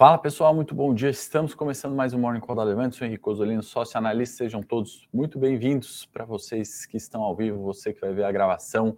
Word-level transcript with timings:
Fala 0.00 0.16
pessoal, 0.16 0.54
muito 0.54 0.74
bom 0.74 0.94
dia. 0.94 1.10
Estamos 1.10 1.54
começando 1.54 1.94
mais 1.94 2.14
um 2.14 2.18
Morning 2.18 2.40
Call 2.40 2.56
da 2.56 2.62
Levante. 2.62 2.96
Sou 2.96 3.06
Henrique 3.06 3.28
Osolino, 3.28 3.62
sócio 3.62 3.98
analista. 3.98 4.38
Sejam 4.38 4.62
todos 4.62 5.06
muito 5.12 5.38
bem-vindos 5.38 6.06
para 6.06 6.24
vocês 6.24 6.86
que 6.86 6.96
estão 6.96 7.20
ao 7.20 7.36
vivo, 7.36 7.62
você 7.62 7.92
que 7.92 8.00
vai 8.00 8.14
ver 8.14 8.24
a 8.24 8.32
gravação. 8.32 8.96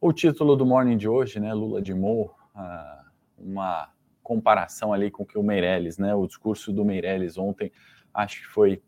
O 0.00 0.14
título 0.14 0.56
do 0.56 0.64
Morning 0.64 0.96
de 0.96 1.06
hoje, 1.06 1.38
né? 1.38 1.52
Lula 1.52 1.82
de 1.82 1.92
Mo, 1.92 2.34
uh, 2.56 3.04
uma 3.36 3.90
comparação 4.22 4.94
ali 4.94 5.10
com 5.10 5.24
o 5.24 5.26
que 5.26 5.36
o 5.36 5.42
Meirelles, 5.42 5.98
né? 5.98 6.14
O 6.14 6.26
discurso 6.26 6.72
do 6.72 6.86
Meirelles 6.86 7.36
ontem, 7.36 7.70
acho 8.14 8.40
que 8.40 8.46
foi 8.46 8.82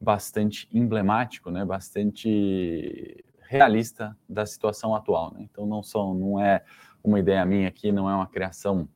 bastante 0.00 0.68
emblemático, 0.72 1.50
né? 1.50 1.64
Bastante 1.64 3.24
realista 3.48 4.16
da 4.28 4.46
situação 4.46 4.94
atual, 4.94 5.34
né? 5.34 5.40
Então 5.42 5.66
não 5.66 5.82
são, 5.82 6.14
não 6.14 6.38
é 6.38 6.62
uma 7.02 7.18
ideia 7.18 7.44
minha 7.44 7.66
aqui, 7.66 7.90
não 7.90 8.08
é 8.08 8.14
uma 8.14 8.28
criação 8.28 8.88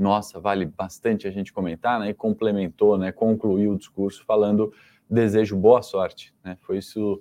nossa, 0.00 0.40
vale 0.40 0.64
bastante 0.64 1.28
a 1.28 1.30
gente 1.30 1.52
comentar, 1.52 2.00
né? 2.00 2.08
E 2.08 2.14
complementou, 2.14 2.96
né? 2.96 3.12
Concluiu 3.12 3.72
o 3.72 3.78
discurso 3.78 4.24
falando 4.24 4.72
desejo 5.08 5.56
boa 5.56 5.82
sorte, 5.82 6.34
né? 6.42 6.56
Foi 6.62 6.78
isso 6.78 7.20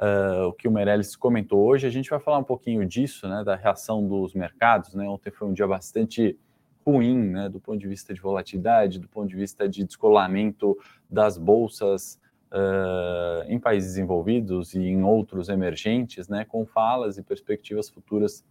uh, 0.00 0.46
o 0.48 0.52
que 0.52 0.66
o 0.66 0.70
Meirelles 0.70 1.14
comentou 1.14 1.64
hoje. 1.64 1.86
A 1.86 1.90
gente 1.90 2.10
vai 2.10 2.18
falar 2.18 2.38
um 2.38 2.44
pouquinho 2.44 2.84
disso, 2.84 3.28
né? 3.28 3.44
Da 3.44 3.54
reação 3.54 4.06
dos 4.06 4.34
mercados, 4.34 4.94
né? 4.94 5.08
Ontem 5.08 5.30
foi 5.30 5.46
um 5.46 5.52
dia 5.52 5.66
bastante 5.66 6.36
ruim, 6.84 7.16
né? 7.16 7.48
Do 7.48 7.60
ponto 7.60 7.78
de 7.78 7.86
vista 7.86 8.12
de 8.12 8.20
volatilidade, 8.20 8.98
do 8.98 9.08
ponto 9.08 9.28
de 9.28 9.36
vista 9.36 9.68
de 9.68 9.84
descolamento 9.84 10.76
das 11.08 11.38
bolsas 11.38 12.20
uh, 12.52 13.44
em 13.46 13.60
países 13.60 13.90
desenvolvidos 13.90 14.74
e 14.74 14.80
em 14.80 15.04
outros 15.04 15.48
emergentes, 15.48 16.28
né? 16.28 16.44
Com 16.44 16.66
falas 16.66 17.16
e 17.16 17.22
perspectivas 17.22 17.88
futuras 17.88 18.44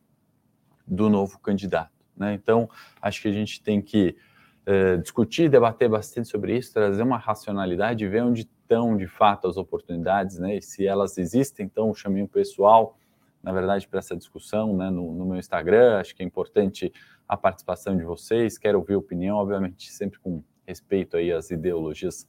do 0.87 1.09
novo 1.09 1.37
candidato. 1.39 1.96
Né? 2.17 2.33
Então, 2.33 2.69
acho 3.01 3.21
que 3.21 3.27
a 3.27 3.31
gente 3.31 3.61
tem 3.61 3.81
que 3.81 4.15
uh, 4.67 4.97
discutir, 5.01 5.49
debater 5.49 5.89
bastante 5.89 6.27
sobre 6.27 6.57
isso, 6.57 6.73
trazer 6.73 7.03
uma 7.03 7.17
racionalidade, 7.17 8.07
ver 8.07 8.23
onde 8.23 8.41
estão 8.41 8.97
de 8.97 9.07
fato 9.07 9.47
as 9.47 9.55
oportunidades, 9.55 10.37
né? 10.39 10.57
E 10.57 10.61
se 10.61 10.85
elas 10.85 11.17
existem, 11.17 11.65
então 11.65 11.93
chamei 11.93 12.21
o 12.21 12.27
pessoal, 12.27 12.97
na 13.41 13.53
verdade, 13.53 13.87
para 13.87 13.99
essa 13.99 14.15
discussão 14.15 14.75
né? 14.75 14.89
no, 14.89 15.13
no, 15.13 15.25
meu 15.25 15.37
Instagram. 15.37 15.99
Acho 15.99 16.13
que 16.13 16.21
é 16.21 16.25
importante 16.25 16.91
a 17.27 17.37
participação 17.37 17.95
de 17.95 18.03
vocês. 18.03 18.57
Quero 18.57 18.79
ouvir 18.79 18.95
opinião, 18.95 19.37
obviamente, 19.37 19.89
sempre 19.91 20.19
com 20.19 20.43
respeito 20.65 21.15
aí 21.15 21.31
às 21.31 21.49
ideologias 21.49 22.27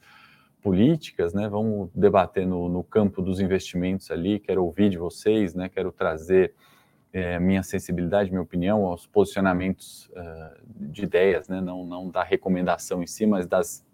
políticas, 0.62 1.34
né? 1.34 1.48
Vamos 1.48 1.90
debater 1.94 2.46
no, 2.46 2.68
no 2.68 2.84
campo 2.84 3.20
dos 3.20 3.40
investimentos 3.40 4.10
ali. 4.10 4.38
Quero 4.38 4.64
ouvir 4.64 4.90
de 4.90 4.98
vocês, 4.98 5.54
né? 5.54 5.68
Quero 5.68 5.90
trazer 5.90 6.54
é, 7.12 7.38
minha 7.38 7.62
sensibilidade, 7.62 8.30
minha 8.30 8.42
opinião, 8.42 8.84
aos 8.84 9.06
posicionamentos 9.06 10.08
uh, 10.08 10.58
de 10.66 11.04
ideias, 11.04 11.48
né? 11.48 11.60
não, 11.60 11.84
não 11.84 12.10
da 12.10 12.22
recomendação 12.22 13.02
em 13.02 13.06
si, 13.06 13.26
mas 13.26 13.46
das 13.46 13.86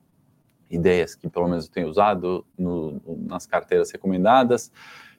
ideias 0.70 1.14
que 1.14 1.28
pelo 1.28 1.48
menos 1.48 1.66
eu 1.66 1.72
tenho 1.72 1.88
usado 1.88 2.44
no, 2.58 3.00
nas 3.26 3.46
carteiras 3.46 3.90
recomendadas. 3.90 4.72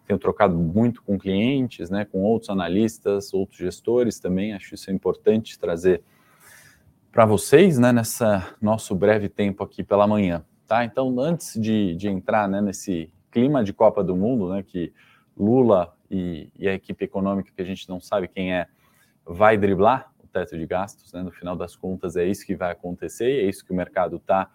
Tenho 0.06 0.19
trocado 0.19 0.56
muito 0.56 1.02
com 1.02 1.18
clientes, 1.18 1.90
né, 1.90 2.06
com 2.06 2.22
outros 2.22 2.50
analistas, 2.52 3.34
outros 3.34 3.58
gestores 3.58 4.19
também. 4.19 4.53
Acho 4.53 4.75
isso 4.75 4.92
importante 4.92 5.58
trazer 5.58 6.03
para 7.12 7.25
vocês, 7.25 7.80
né, 7.80 7.92
nessa 7.92 8.56
nosso 8.62 8.94
breve 8.94 9.30
tempo 9.30 9.64
aqui 9.64 9.84
pela 9.84 10.06
manhã, 10.06 10.44
tá? 10.68 10.84
Então, 10.84 11.18
antes 11.19 11.59
de, 11.59 11.96
de 11.96 12.09
entrar, 12.09 12.48
né, 12.48 12.62
nesse 12.62 13.09
clima 13.31 13.64
de 13.64 13.74
Copa 13.74 14.03
do 14.03 14.16
Mundo, 14.16 14.50
né, 14.50 14.62
que 14.62 14.94
Lula 15.36 15.94
e, 16.10 16.50
e, 16.58 16.68
a 16.68 16.74
equipe 16.74 17.04
econômica, 17.06 17.52
que 17.56 17.62
a 17.62 17.66
gente 17.66 17.88
não 17.90 18.00
sabe 18.00 18.28
quem 18.28 18.54
é, 18.54 18.68
vai 19.26 19.58
driblar 19.58 20.12
o 20.24 20.28
teto 20.28 20.58
de 20.58 20.66
gastos. 20.66 21.12
Né? 21.14 21.22
No 21.24 21.32
final 21.32 21.56
das 21.56 21.76
contas, 21.76 22.16
é 22.16 22.26
isso 22.26 22.46
que 22.46 22.56
vai 22.56 22.72
acontecer 22.72 23.30
e 23.30 23.46
é 23.46 23.50
isso 23.50 23.66
que 23.66 23.72
o 23.72 23.76
mercado 23.76 24.18
está, 24.18 24.50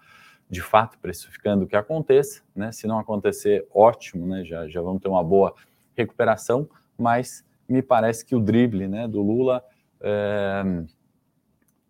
de 0.49 0.61
fato, 0.61 0.99
precificando 0.99 1.67
que 1.67 1.77
aconteça. 1.77 2.43
Né? 2.55 2.73
Se 2.73 2.87
não 2.87 2.99
acontecer, 2.99 3.67
ótimo, 3.73 4.27
né? 4.27 4.45
já, 4.45 4.69
já 4.69 4.81
vamos 4.81 5.03
ter 5.03 5.09
uma 5.09 5.25
boa 5.25 5.55
recuperação, 5.97 6.69
mas 6.97 7.45
me 7.69 7.83
parece 7.83 8.25
que 8.25 8.35
o 8.35 8.41
drible 8.41 8.89
né, 8.89 9.07
do 9.07 9.23
Lula 9.23 9.65
é, 10.01 10.63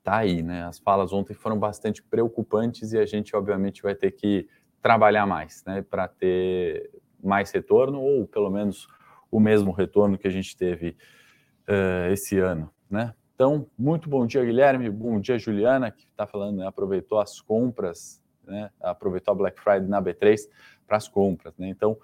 tá 0.03 0.19
aí. 0.19 0.43
Né? 0.43 0.65
As 0.65 0.79
falas 0.79 1.13
ontem 1.13 1.35
foram 1.35 1.59
bastante 1.59 2.03
preocupantes 2.03 2.93
e 2.93 2.99
a 2.99 3.07
gente, 3.07 3.35
obviamente, 3.35 3.83
vai 3.83 3.95
ter 3.95 4.11
que 4.11 4.49
trabalhar 4.83 5.27
mais 5.27 5.63
né, 5.67 5.83
para 5.83 6.09
ter 6.09 6.91
mais 7.23 7.51
retorno 7.51 8.01
ou 8.01 8.27
pelo 8.27 8.51
menos 8.51 8.89
o 9.31 9.39
mesmo 9.39 9.71
retorno 9.71 10.19
que 10.19 10.27
a 10.27 10.31
gente 10.31 10.57
teve 10.57 10.97
uh, 11.69 12.13
esse 12.13 12.39
ano, 12.39 12.71
né? 12.91 13.15
Então, 13.41 13.67
muito 13.79 14.11
bom 14.11 14.27
dia, 14.27 14.45
Guilherme. 14.45 14.91
Bom 14.91 15.19
dia, 15.19 15.39
Juliana, 15.39 15.91
que 15.91 16.05
está 16.05 16.27
falando, 16.27 16.59
né, 16.59 16.67
aproveitou 16.67 17.19
as 17.19 17.41
compras, 17.41 18.23
né, 18.45 18.71
aproveitou 18.79 19.33
a 19.33 19.35
Black 19.35 19.59
Friday 19.59 19.89
na 19.89 20.03
B3 20.03 20.47
para 20.87 20.99
as 20.99 21.09
compras, 21.09 21.57
né? 21.57 21.71
Então, 21.71 21.97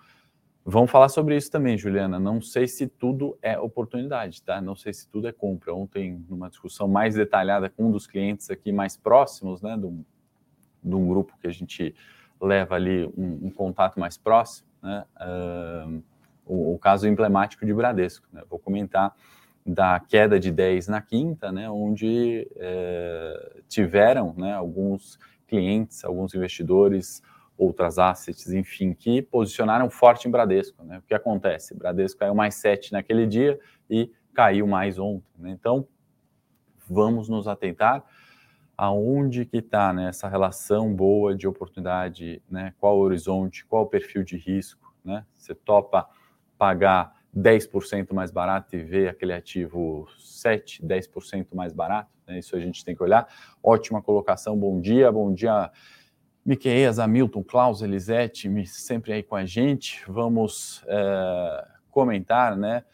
vamos 0.64 0.90
falar 0.90 1.10
sobre 1.10 1.36
isso 1.36 1.50
também, 1.50 1.76
Juliana. 1.76 2.18
Não 2.18 2.40
sei 2.40 2.66
se 2.66 2.86
tudo 2.86 3.36
é 3.42 3.58
oportunidade, 3.58 4.42
tá? 4.42 4.62
Não 4.62 4.74
sei 4.74 4.94
se 4.94 5.06
tudo 5.10 5.28
é 5.28 5.32
compra. 5.32 5.74
Ontem, 5.74 6.24
numa 6.26 6.48
discussão 6.48 6.88
mais 6.88 7.14
detalhada 7.14 7.68
com 7.68 7.88
um 7.88 7.90
dos 7.90 8.06
clientes 8.06 8.48
aqui 8.50 8.72
mais 8.72 8.96
próximos, 8.96 9.60
né, 9.60 9.76
de 9.76 9.84
um, 9.84 10.02
de 10.82 10.94
um 10.94 11.06
grupo 11.06 11.36
que 11.38 11.46
a 11.46 11.52
gente 11.52 11.94
leva 12.40 12.76
ali 12.76 13.04
um, 13.14 13.48
um 13.48 13.50
contato 13.50 14.00
mais 14.00 14.16
próximo, 14.16 14.68
né? 14.82 15.04
Uh, 15.20 16.02
o, 16.46 16.74
o 16.74 16.78
caso 16.78 17.06
emblemático 17.06 17.66
de 17.66 17.74
Bradesco. 17.74 18.26
Né? 18.32 18.42
Vou 18.48 18.58
comentar 18.58 19.14
da 19.66 19.98
queda 19.98 20.38
de 20.38 20.52
10 20.52 20.86
na 20.86 21.02
quinta, 21.02 21.50
né, 21.50 21.68
onde 21.68 22.48
é, 22.54 23.62
tiveram 23.68 24.32
né, 24.36 24.54
alguns 24.54 25.18
clientes, 25.48 26.04
alguns 26.04 26.32
investidores, 26.34 27.20
outras 27.58 27.98
assets, 27.98 28.52
enfim, 28.52 28.94
que 28.94 29.20
posicionaram 29.22 29.90
forte 29.90 30.28
em 30.28 30.30
Bradesco. 30.30 30.84
Né? 30.84 30.98
O 30.98 31.02
que 31.02 31.14
acontece? 31.14 31.74
Bradesco 31.74 32.20
caiu 32.20 32.34
mais 32.34 32.54
7 32.56 32.92
naquele 32.92 33.26
dia 33.26 33.58
e 33.90 34.10
caiu 34.32 34.66
mais 34.66 34.98
ontem. 34.98 35.32
Né? 35.38 35.50
Então, 35.50 35.88
vamos 36.88 37.28
nos 37.28 37.48
atentar 37.48 38.04
aonde 38.76 39.46
que 39.46 39.56
está 39.58 39.92
né, 39.92 40.10
essa 40.10 40.28
relação 40.28 40.94
boa 40.94 41.34
de 41.34 41.48
oportunidade, 41.48 42.42
né? 42.48 42.74
qual 42.78 42.98
o 42.98 43.00
horizonte, 43.00 43.64
qual 43.64 43.84
o 43.84 43.88
perfil 43.88 44.22
de 44.22 44.36
risco. 44.36 44.94
Né? 45.02 45.24
Você 45.34 45.54
topa 45.54 46.06
pagar 46.58 47.14
10% 47.36 48.12
mais 48.14 48.30
barato 48.30 48.74
e 48.74 48.82
ver 48.82 49.08
aquele 49.08 49.32
ativo 49.32 50.08
7, 50.18 50.82
10% 50.82 51.48
mais 51.54 51.72
barato, 51.72 52.10
né? 52.26 52.38
isso 52.38 52.56
a 52.56 52.60
gente 52.60 52.84
tem 52.84 52.94
que 52.94 53.02
olhar. 53.02 53.28
Ótima 53.62 54.00
colocação, 54.00 54.56
bom 54.56 54.80
dia, 54.80 55.12
bom 55.12 55.32
dia, 55.32 55.70
Miqueias, 56.46 56.98
Hamilton, 56.98 57.42
Klaus, 57.42 57.82
Elisete, 57.82 58.48
sempre 58.66 59.12
aí 59.12 59.22
com 59.22 59.34
a 59.34 59.44
gente. 59.44 60.04
Vamos 60.06 60.84
é, 60.86 61.68
comentar, 61.90 62.56
né? 62.56 62.84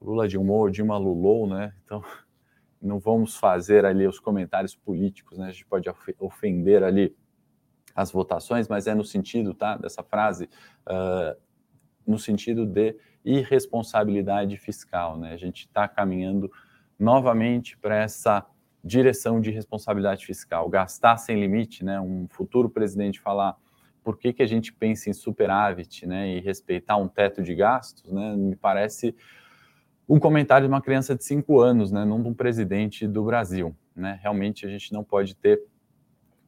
Lula 0.00 0.26
de 0.26 0.38
humor, 0.38 0.70
Dilma 0.70 0.96
Lulou, 0.96 1.46
né? 1.46 1.74
Então, 1.84 2.02
não 2.80 2.98
vamos 2.98 3.36
fazer 3.36 3.84
ali 3.84 4.06
os 4.06 4.18
comentários 4.18 4.74
políticos, 4.74 5.36
né? 5.36 5.48
A 5.48 5.50
gente 5.50 5.66
pode 5.66 5.88
ofender 6.18 6.82
ali 6.82 7.14
as 7.94 8.10
votações, 8.10 8.66
mas 8.66 8.86
é 8.86 8.94
no 8.94 9.04
sentido, 9.04 9.52
tá? 9.52 9.76
Dessa 9.76 10.02
frase, 10.02 10.48
uh, 10.86 11.38
no 12.06 12.18
sentido 12.18 12.64
de 12.64 12.96
irresponsabilidade 13.24 14.56
fiscal. 14.56 15.18
Né? 15.18 15.32
A 15.32 15.36
gente 15.36 15.66
está 15.66 15.88
caminhando 15.88 16.50
novamente 16.98 17.76
para 17.76 17.96
essa 17.96 18.46
direção 18.86 19.40
de 19.40 19.50
responsabilidade 19.50 20.24
fiscal, 20.24 20.68
gastar 20.68 21.16
sem 21.16 21.40
limite, 21.40 21.84
né? 21.84 22.00
Um 22.00 22.28
futuro 22.28 22.70
presidente 22.70 23.20
falar 23.20 23.56
por 24.04 24.16
que, 24.16 24.32
que 24.32 24.42
a 24.42 24.46
gente 24.46 24.72
pensa 24.72 25.10
em 25.10 25.12
superávit, 25.12 26.06
né? 26.06 26.36
E 26.36 26.40
respeitar 26.40 26.96
um 26.96 27.08
teto 27.08 27.42
de 27.42 27.52
gastos, 27.52 28.12
né? 28.12 28.36
Me 28.36 28.54
parece 28.54 29.14
um 30.08 30.20
comentário 30.20 30.68
de 30.68 30.72
uma 30.72 30.80
criança 30.80 31.16
de 31.16 31.24
cinco 31.24 31.60
anos, 31.60 31.90
né? 31.90 32.04
Não 32.04 32.22
de 32.22 32.28
um 32.28 32.34
presidente 32.34 33.08
do 33.08 33.24
Brasil, 33.24 33.74
né? 33.94 34.20
Realmente 34.22 34.64
a 34.64 34.68
gente 34.68 34.92
não 34.92 35.02
pode 35.02 35.34
ter 35.34 35.60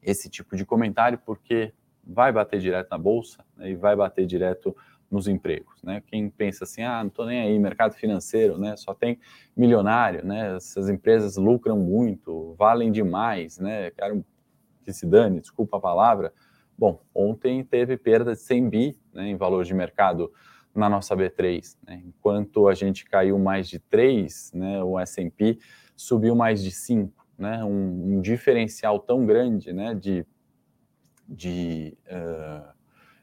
esse 0.01 0.29
tipo 0.29 0.55
de 0.55 0.65
comentário 0.65 1.19
porque 1.25 1.73
vai 2.01 2.31
bater 2.31 2.61
direto 2.61 2.89
na 2.89 2.97
bolsa 2.97 3.43
né? 3.57 3.71
e 3.71 3.75
vai 3.75 3.97
bater 3.97 4.25
direto 4.25 4.75
nos 5.09 5.27
empregos, 5.27 5.81
né? 5.83 6.03
Quem 6.05 6.29
pensa 6.29 6.63
assim, 6.63 6.83
ah, 6.83 7.01
não 7.01 7.07
estou 7.07 7.25
nem 7.25 7.41
aí, 7.41 7.57
mercado 7.57 7.93
financeiro, 7.93 8.57
né? 8.57 8.75
Só 8.77 8.93
tem 8.93 9.19
milionário, 9.57 10.23
né? 10.25 10.55
Essas 10.55 10.87
empresas 10.89 11.35
lucram 11.35 11.77
muito, 11.77 12.53
valem 12.57 12.91
demais, 12.91 13.57
né? 13.57 13.91
Quero 13.91 14.23
que 14.83 14.93
se 14.93 15.05
dane, 15.07 15.39
desculpa 15.39 15.77
a 15.77 15.79
palavra. 15.79 16.31
Bom, 16.77 17.01
ontem 17.13 17.63
teve 17.63 17.97
perda 17.97 18.33
de 18.33 18.39
100 18.39 18.69
bi 18.69 18.97
né, 19.13 19.27
em 19.27 19.35
valor 19.35 19.65
de 19.65 19.73
mercado 19.73 20.31
na 20.73 20.87
nossa 20.87 21.15
B3, 21.15 21.75
né? 21.85 22.01
enquanto 22.05 22.67
a 22.67 22.73
gente 22.73 23.03
caiu 23.05 23.37
mais 23.37 23.67
de 23.67 23.79
3, 23.79 24.53
né, 24.53 24.83
o 24.83 24.97
S&P 24.99 25.57
subiu 25.95 26.35
mais 26.35 26.63
de 26.63 26.71
5, 26.71 27.27
né? 27.37 27.63
Um, 27.63 28.15
um 28.15 28.21
diferencial 28.21 28.99
tão 28.99 29.25
grande, 29.25 29.73
né, 29.73 29.93
de, 29.93 30.25
de 31.27 31.97
uh, 32.07 32.78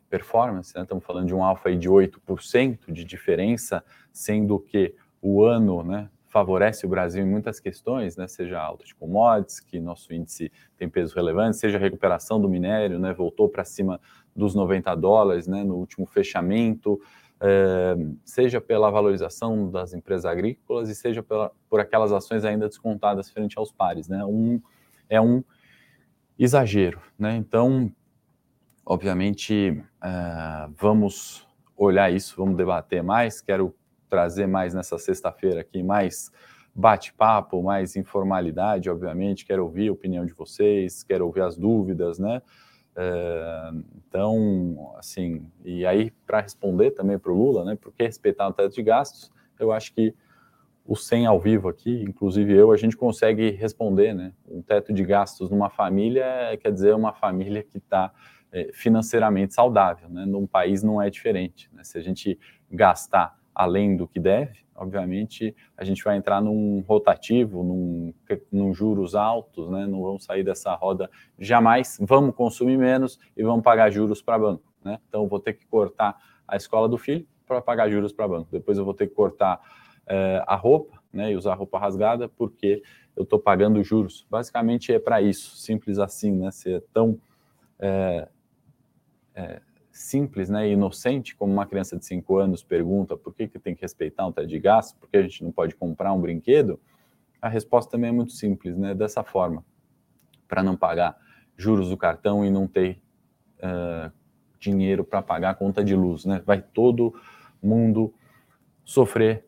performance, 0.09 0.75
né? 0.75 0.83
estamos 0.83 1.05
falando 1.05 1.27
de 1.27 1.35
um 1.35 1.43
alfa 1.43 1.75
de 1.75 1.89
8% 1.89 2.93
de 2.93 3.05
diferença, 3.05 3.85
sendo 4.13 4.59
que 4.59 4.95
o 5.21 5.45
ano 5.45 5.83
né, 5.83 6.09
favorece 6.29 6.85
o 6.85 6.89
Brasil 6.89 7.25
em 7.25 7.29
muitas 7.29 7.59
questões, 7.59 8.17
né, 8.17 8.29
seja 8.29 8.61
alta 8.61 8.85
de 8.85 8.95
commodities, 8.95 9.59
que 9.59 9.81
nosso 9.81 10.13
índice 10.13 10.53
tem 10.77 10.89
peso 10.89 11.15
relevante, 11.15 11.57
seja 11.57 11.79
a 11.79 11.81
recuperação 11.81 12.41
do 12.41 12.49
minério, 12.49 12.99
né, 12.99 13.13
voltou 13.13 13.49
para 13.49 13.65
cima 13.65 14.01
dos 14.35 14.55
90 14.55 14.95
dólares 14.97 15.47
né, 15.47 15.65
no 15.65 15.77
último 15.77 16.05
fechamento, 16.07 17.01
é, 17.41 17.97
seja 18.25 18.61
pela 18.61 18.91
valorização 18.91 19.71
das 19.71 19.95
empresas 19.95 20.27
agrícolas 20.27 20.89
e 20.89 20.95
seja 20.95 21.23
pela, 21.23 21.51
por 21.69 21.81
aquelas 21.81 22.13
ações 22.13 22.45
ainda 22.45 22.69
descontadas 22.69 23.31
frente 23.31 23.59
aos 23.59 23.73
pares. 23.73 24.09
Né, 24.09 24.25
um, 24.25 24.61
é 25.09 25.21
um 25.21 25.43
exagero. 26.39 27.01
Né, 27.19 27.37
então, 27.37 27.91
obviamente, 28.87 29.83
é, 30.03 30.69
vamos 30.79 31.47
olhar 31.77 32.11
isso, 32.13 32.37
vamos 32.37 32.57
debater 32.57 33.03
mais, 33.03 33.41
quero 33.41 33.75
trazer 34.09 34.47
mais 34.47 34.73
nessa 34.73 34.97
sexta-feira 34.97 35.61
aqui, 35.61 35.83
mais 35.83 36.31
bate-papo, 36.73 37.63
mais 37.63 37.97
informalidade, 37.97 38.89
obviamente. 38.89 39.45
Quero 39.45 39.65
ouvir 39.65 39.89
a 39.89 39.93
opinião 39.93 40.25
de 40.25 40.33
vocês, 40.33 41.03
quero 41.03 41.27
ouvir 41.27 41.41
as 41.41 41.57
dúvidas, 41.57 42.19
né? 42.19 42.41
É, 42.95 43.71
então, 43.97 44.95
assim, 44.97 45.51
e 45.65 45.85
aí 45.85 46.11
para 46.27 46.41
responder 46.41 46.93
também 46.93 47.19
para 47.19 47.33
o 47.33 47.35
Lula, 47.35 47.65
né? 47.65 47.77
Por 47.77 47.93
que 47.93 48.05
respeitar 48.05 48.49
o 48.49 48.53
teto 48.53 48.75
de 48.75 48.83
gastos? 48.83 49.33
Eu 49.59 49.73
acho 49.73 49.93
que 49.93 50.15
o 50.85 50.95
100 50.95 51.27
ao 51.27 51.41
vivo 51.41 51.69
aqui, 51.69 52.05
inclusive 52.05 52.55
eu, 52.55 52.71
a 52.71 52.77
gente 52.77 52.97
consegue 52.97 53.51
responder, 53.51 54.15
né? 54.15 54.33
Um 54.47 54.63
teto 54.63 54.93
de 54.93 55.03
gastos 55.03 55.51
numa 55.51 55.69
família 55.69 56.25
quer 56.61 56.71
dizer 56.71 56.95
uma 56.95 57.13
família 57.13 57.63
que 57.63 57.79
está 57.79 58.13
é, 58.15 58.17
financeiramente 58.73 59.55
saudável, 59.55 60.09
né? 60.09 60.25
Num 60.25 60.47
país 60.47 60.83
não 60.83 61.01
é 61.01 61.11
diferente, 61.11 61.69
né? 61.73 61.85
Se 61.85 61.99
a 61.99 62.03
gente 62.03 62.39
gastar 62.71 63.37
além 63.55 63.97
do 63.97 64.07
que 64.07 64.21
deve, 64.21 64.67
obviamente 64.77 65.57
a 65.77 65.85
gente 65.85 66.05
vai 66.05 66.17
entrar 66.17 66.41
num 66.41 66.85
rotativo, 66.87 67.63
num, 67.63 68.15
num 68.53 68.75
juros 68.75 69.15
altos, 69.15 69.71
né? 69.71 69.87
não 69.87 70.03
vamos 70.03 70.25
sair 70.25 70.45
dessa 70.45 70.75
roda 70.75 71.11
jamais, 71.39 71.99
vamos 72.01 72.35
consumir 72.35 72.77
menos 72.77 73.19
e 73.37 73.43
vamos 73.43 73.65
pagar 73.65 73.91
juros 73.91 74.21
para 74.21 74.39
banco. 74.39 74.63
Né? 74.85 74.99
Então 75.09 75.27
vou 75.27 75.41
ter 75.41 75.55
que 75.55 75.67
cortar 75.67 76.17
a 76.47 76.57
escola 76.57 76.89
do 76.89 76.99
filho 76.99 77.27
para 77.47 77.63
pagar 77.63 77.89
juros 77.89 78.13
para 78.13 78.29
banco, 78.29 78.49
depois 78.53 78.77
eu 78.77 78.85
vou 78.85 78.95
ter 78.95 79.07
que 79.07 79.15
cortar 79.15 79.61
é, 80.07 80.43
a 80.47 80.55
roupa 80.55 81.01
né? 81.13 81.33
e 81.33 81.37
usar 81.37 81.55
roupa 81.55 81.79
rasgada 81.79 82.29
porque 82.29 82.83
eu 83.17 83.23
estou 83.23 83.39
pagando 83.39 83.83
juros. 83.83 84.27
Basicamente 84.31 84.93
é 84.93 84.99
para 84.99 85.23
isso, 85.23 85.57
simples 85.57 85.99
assim, 85.99 86.33
né? 86.33 86.51
Ser 86.51 86.77
é 86.77 86.83
tão 86.93 87.19
é, 87.79 88.29
é, 89.37 89.61
simples 89.93 90.51
né, 90.51 90.69
inocente, 90.69 91.37
como 91.37 91.53
uma 91.53 91.67
criança 91.67 91.97
de 91.97 92.05
5 92.05 92.39
anos 92.39 92.63
pergunta 92.63 93.17
por 93.17 93.35
que, 93.35 93.47
que 93.47 93.59
tem 93.59 93.75
que 93.75 93.83
respeitar 93.83 94.27
um 94.27 94.33
teto 94.33 94.49
de 94.49 94.59
gasto, 94.59 94.99
por 94.99 95.09
que 95.09 95.17
a 95.17 95.23
gente 95.23 95.45
não 95.45 95.53
pode 95.53 95.77
comprar 95.77 96.13
um 96.13 96.21
brinquedo, 96.21 96.81
a 97.41 97.49
resposta 97.49 97.93
também 97.93 98.09
é 98.09 98.13
muito 98.13 98.33
simples, 98.33 98.77
né, 98.77 98.95
dessa 98.95 99.23
forma, 99.23 99.65
para 100.49 100.63
não 100.63 100.77
pagar 100.77 101.17
juros 101.57 101.91
do 101.91 101.97
cartão 101.97 102.45
e 102.45 102.51
não 102.51 102.67
ter 102.67 103.01
uh, 103.59 104.11
dinheiro 104.59 105.05
para 105.05 105.23
pagar 105.23 105.51
a 105.51 105.55
conta 105.55 105.85
de 105.85 105.95
luz. 105.95 106.25
Né? 106.25 106.43
Vai 106.45 106.61
todo 106.61 107.15
mundo 107.63 108.13
sofrer, 108.85 109.45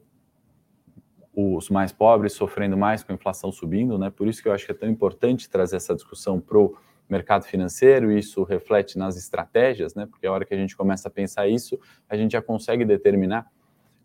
os 1.35 1.71
mais 1.71 1.93
pobres 1.93 2.33
sofrendo 2.33 2.77
mais 2.77 3.05
com 3.05 3.13
a 3.13 3.15
inflação 3.15 3.53
subindo, 3.53 3.97
né? 3.97 4.11
por 4.11 4.27
isso 4.27 4.43
que 4.43 4.49
eu 4.49 4.53
acho 4.53 4.67
que 4.67 4.73
é 4.73 4.75
tão 4.75 4.89
importante 4.89 5.49
trazer 5.49 5.77
essa 5.77 5.95
discussão 5.95 6.41
para 6.41 6.59
o 6.59 6.77
mercado 7.09 7.45
financeiro, 7.45 8.13
isso 8.13 8.43
reflete 8.43 8.99
nas 8.99 9.17
estratégias, 9.17 9.95
né? 9.95 10.07
Porque 10.07 10.27
a 10.27 10.33
hora 10.33 10.45
que 10.45 10.55
a 10.55 10.57
gente 10.57 10.77
começa 10.77 11.09
a 11.09 11.11
pensar 11.11 11.49
isso, 11.49 11.79
a 12.09 12.17
gente 12.17 12.33
já 12.33 12.43
consegue 12.43 12.85
determinar 12.85 13.51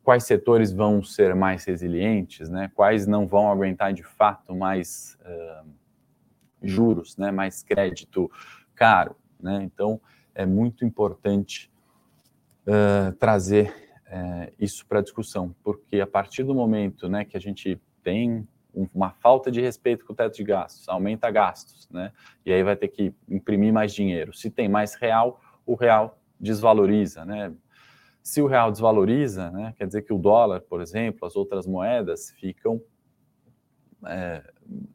quais 0.04 0.24
setores 0.26 0.72
vão 0.72 1.04
ser 1.04 1.36
mais 1.36 1.66
resilientes, 1.66 2.50
né? 2.50 2.72
Quais 2.74 3.06
não 3.08 3.28
vão 3.28 3.52
aguentar 3.52 3.94
de 3.94 4.04
fato 4.04 4.56
mais 4.56 5.18
uh, 5.22 5.70
juros, 6.62 7.18
né? 7.18 7.32
Mais 7.32 7.64
crédito 7.64 8.32
caro, 8.76 9.16
né? 9.40 9.62
Então 9.64 10.00
é 10.36 10.46
muito 10.46 10.86
importante 10.86 11.72
uh, 12.68 13.14
trazer 13.14 13.74
uh, 14.08 14.52
isso 14.60 14.86
para 14.86 15.02
discussão, 15.02 15.56
porque 15.64 16.02
a 16.02 16.08
partir 16.08 16.44
do 16.44 16.56
momento, 16.56 17.08
né, 17.08 17.24
que 17.26 17.38
a 17.38 17.40
gente 17.40 17.80
tem 18.02 18.48
uma 18.94 19.12
falta 19.12 19.52
de 19.52 19.62
respeito 19.62 20.06
com 20.06 20.14
o 20.14 20.16
teto 20.16 20.36
de 20.36 20.44
gastos, 20.44 20.90
aumenta 20.90 21.30
gastos, 21.30 21.88
né? 21.90 22.12
E 22.46 22.52
aí 22.52 22.64
vai 22.64 22.76
ter 22.76 22.88
que 22.88 23.14
imprimir 23.30 23.72
mais 23.72 23.94
dinheiro. 23.94 24.34
Se 24.34 24.50
tem 24.50 24.68
mais 24.68 24.96
real, 24.96 25.40
o 25.66 25.76
real 25.76 26.20
desvaloriza, 26.40 27.24
né? 27.24 27.54
Se 28.22 28.42
o 28.42 28.48
real 28.48 28.72
desvaloriza, 28.72 29.52
né, 29.52 29.74
quer 29.78 29.86
dizer 29.86 30.02
que 30.04 30.14
o 30.14 30.18
dólar, 30.18 30.62
por 30.62 30.82
exemplo, 30.82 31.28
as 31.28 31.36
outras 31.36 31.68
moedas 31.68 32.32
ficam 32.32 32.82
é, 34.06 34.42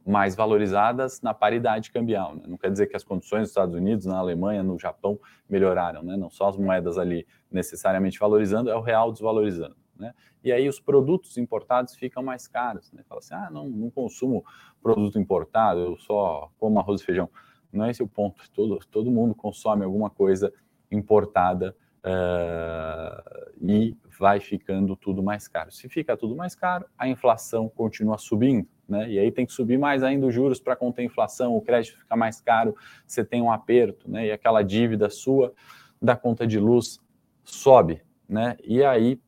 mais 0.07 0.35
valorizadas 0.35 1.21
na 1.21 1.35
paridade 1.35 1.91
cambial. 1.91 2.35
Né? 2.35 2.45
Não 2.47 2.57
quer 2.57 2.71
dizer 2.71 2.87
que 2.87 2.97
as 2.97 3.05
condições 3.05 3.43
dos 3.43 3.51
Estados 3.51 3.75
Unidos, 3.75 4.07
na 4.07 4.17
Alemanha, 4.17 4.63
no 4.63 4.79
Japão 4.79 5.21
melhoraram, 5.49 6.03
né? 6.03 6.17
Não 6.17 6.31
só 6.31 6.49
as 6.49 6.57
moedas 6.57 6.97
ali 6.97 7.27
necessariamente 7.51 8.19
valorizando, 8.19 8.71
é 8.71 8.75
o 8.75 8.81
real 8.81 9.13
desvalorizando. 9.13 9.77
Né? 9.99 10.15
E 10.43 10.53
aí 10.53 10.69
os 10.69 10.79
produtos 10.79 11.37
importados 11.37 11.95
ficam 11.95 12.23
mais 12.23 12.47
caros. 12.47 12.93
Né? 12.93 13.03
Fala 13.09 13.19
assim, 13.19 13.35
ah, 13.35 13.51
não, 13.51 13.69
não 13.69 13.91
consumo 13.91 14.45
produto 14.83 15.19
importado, 15.19 15.81
eu 15.81 15.99
só 15.99 16.51
como 16.59 16.79
arroz 16.79 17.01
e 17.01 17.05
feijão. 17.05 17.29
Não 17.73 17.85
é 17.85 17.91
esse 17.91 18.03
o 18.03 18.09
ponto. 18.09 18.43
Todo, 18.53 18.79
todo 18.91 19.11
mundo 19.11 19.35
consome 19.35 19.85
alguma 19.85 20.09
coisa 20.09 20.53
importada 20.91 21.77
uh, 21.99 23.53
e 23.61 23.97
vai 24.19 24.41
ficando 24.41 24.97
tudo 24.97 25.23
mais 25.23 25.47
caro. 25.47 25.71
Se 25.71 25.89
fica 25.89 26.17
tudo 26.17 26.35
mais 26.35 26.55
caro, 26.55 26.87
a 26.97 27.09
inflação 27.09 27.69
continua 27.69 28.19
subindo. 28.19 28.67
Né? 28.89 29.11
E 29.11 29.19
aí 29.19 29.31
tem 29.31 29.45
que 29.45 29.53
subir 29.53 29.79
mais 29.79 30.03
ainda 30.03 30.27
os 30.27 30.35
juros 30.35 30.61
para 30.61 30.75
conter 30.75 31.03
a 31.03 31.05
inflação, 31.05 31.55
o 31.55 31.61
crédito 31.61 31.99
fica 31.99 32.17
mais 32.17 32.41
caro, 32.41 32.75
você 33.07 33.23
tem 33.23 33.43
um 33.43 33.53
aperto, 33.53 34.11
né? 34.11 34.29
E 34.29 34.33
aquela 34.33 34.63
dívida 34.63 35.11
sua 35.11 35.53
da 36.01 36.17
conta 36.17 36.47
de 36.47 36.59
luz 36.59 36.99
sobe, 37.45 38.01
né? 38.27 38.57
E 38.65 38.83
aí 38.83 39.21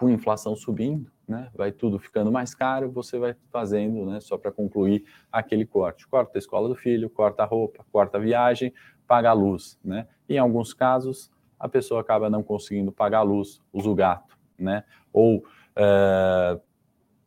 com 0.00 0.08
inflação 0.08 0.56
subindo, 0.56 1.12
né, 1.28 1.50
vai 1.54 1.70
tudo 1.70 1.98
ficando 1.98 2.32
mais 2.32 2.54
caro, 2.54 2.90
você 2.90 3.18
vai 3.18 3.36
fazendo, 3.50 4.06
né, 4.06 4.18
só 4.18 4.38
para 4.38 4.50
concluir 4.50 5.04
aquele 5.30 5.66
corte. 5.66 6.08
Corta 6.08 6.38
a 6.38 6.40
escola 6.40 6.70
do 6.70 6.74
filho, 6.74 7.10
corta 7.10 7.42
a 7.42 7.46
roupa, 7.46 7.84
corta 7.92 8.16
a 8.16 8.20
viagem, 8.20 8.72
paga 9.06 9.28
a 9.28 9.34
luz, 9.34 9.78
né? 9.84 10.08
Em 10.26 10.38
alguns 10.38 10.72
casos, 10.72 11.30
a 11.58 11.68
pessoa 11.68 12.00
acaba 12.00 12.30
não 12.30 12.42
conseguindo 12.42 12.90
pagar 12.90 13.18
a 13.18 13.22
luz, 13.22 13.60
usa 13.70 13.90
o 13.90 13.94
gato, 13.94 14.38
né? 14.58 14.84
Ou, 15.12 15.44
é, 15.76 16.58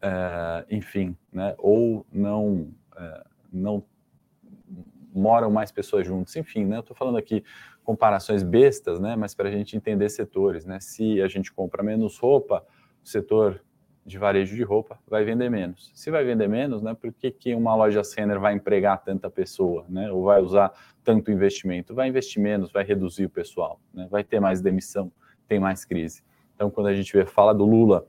é, 0.02 0.66
enfim, 0.72 1.16
né? 1.32 1.54
Ou 1.60 2.08
não, 2.12 2.72
é, 2.98 3.24
não 3.52 3.84
moram 5.14 5.52
mais 5.52 5.72
pessoas 5.72 6.08
juntas, 6.08 6.36
enfim, 6.36 6.66
né? 6.66 6.78
Eu 6.78 6.82
estou 6.82 6.98
falando 6.98 7.20
aqui 7.20 7.44
comparações 7.84 8.44
bestas, 8.44 9.00
né? 9.00 9.16
Mas 9.16 9.36
para 9.36 9.50
a 9.50 9.52
gente 9.52 9.76
entender 9.76 10.10
setores, 10.10 10.66
né? 10.66 10.80
Se 10.80 11.22
a 11.22 11.28
gente 11.28 11.52
compra 11.52 11.84
menos 11.84 12.18
roupa, 12.18 12.66
o 13.04 13.08
setor 13.08 13.62
de 14.06 14.18
varejo 14.18 14.56
de 14.56 14.64
roupa 14.64 15.00
vai 15.08 15.24
vender 15.24 15.50
menos. 15.50 15.92
Se 15.94 16.12
vai 16.12 16.24
vender 16.26 16.48
menos, 16.48 16.82
né? 16.82 16.94
Por 16.94 17.14
que, 17.14 17.32
que 17.32 17.56
uma 17.56 17.76
loja 17.76 18.02
Renner 18.18 18.40
vai 18.40 18.54
empregar 18.54 19.02
tanta 19.04 19.30
pessoa, 19.30 19.86
né? 19.88 20.12
Ou 20.12 20.24
vai 20.24 20.42
usar 20.42 20.72
tanto 21.04 21.32
investimento? 21.32 21.96
Vai 21.96 22.10
investir 22.10 22.42
menos, 22.42 22.72
vai 22.72 22.84
reduzir 22.84 23.26
o 23.26 23.30
pessoal, 23.30 23.80
né? 23.94 24.08
Vai 24.10 24.24
ter 24.24 24.40
mais 24.40 24.62
demissão, 24.62 25.12
tem 25.48 25.60
mais 25.60 25.86
crise. 25.86 26.24
Então, 26.56 26.70
quando 26.70 26.88
a 26.88 26.94
gente 26.94 27.12
vê 27.14 27.26
fala 27.26 27.54
do 27.54 27.66
Lula 27.66 28.06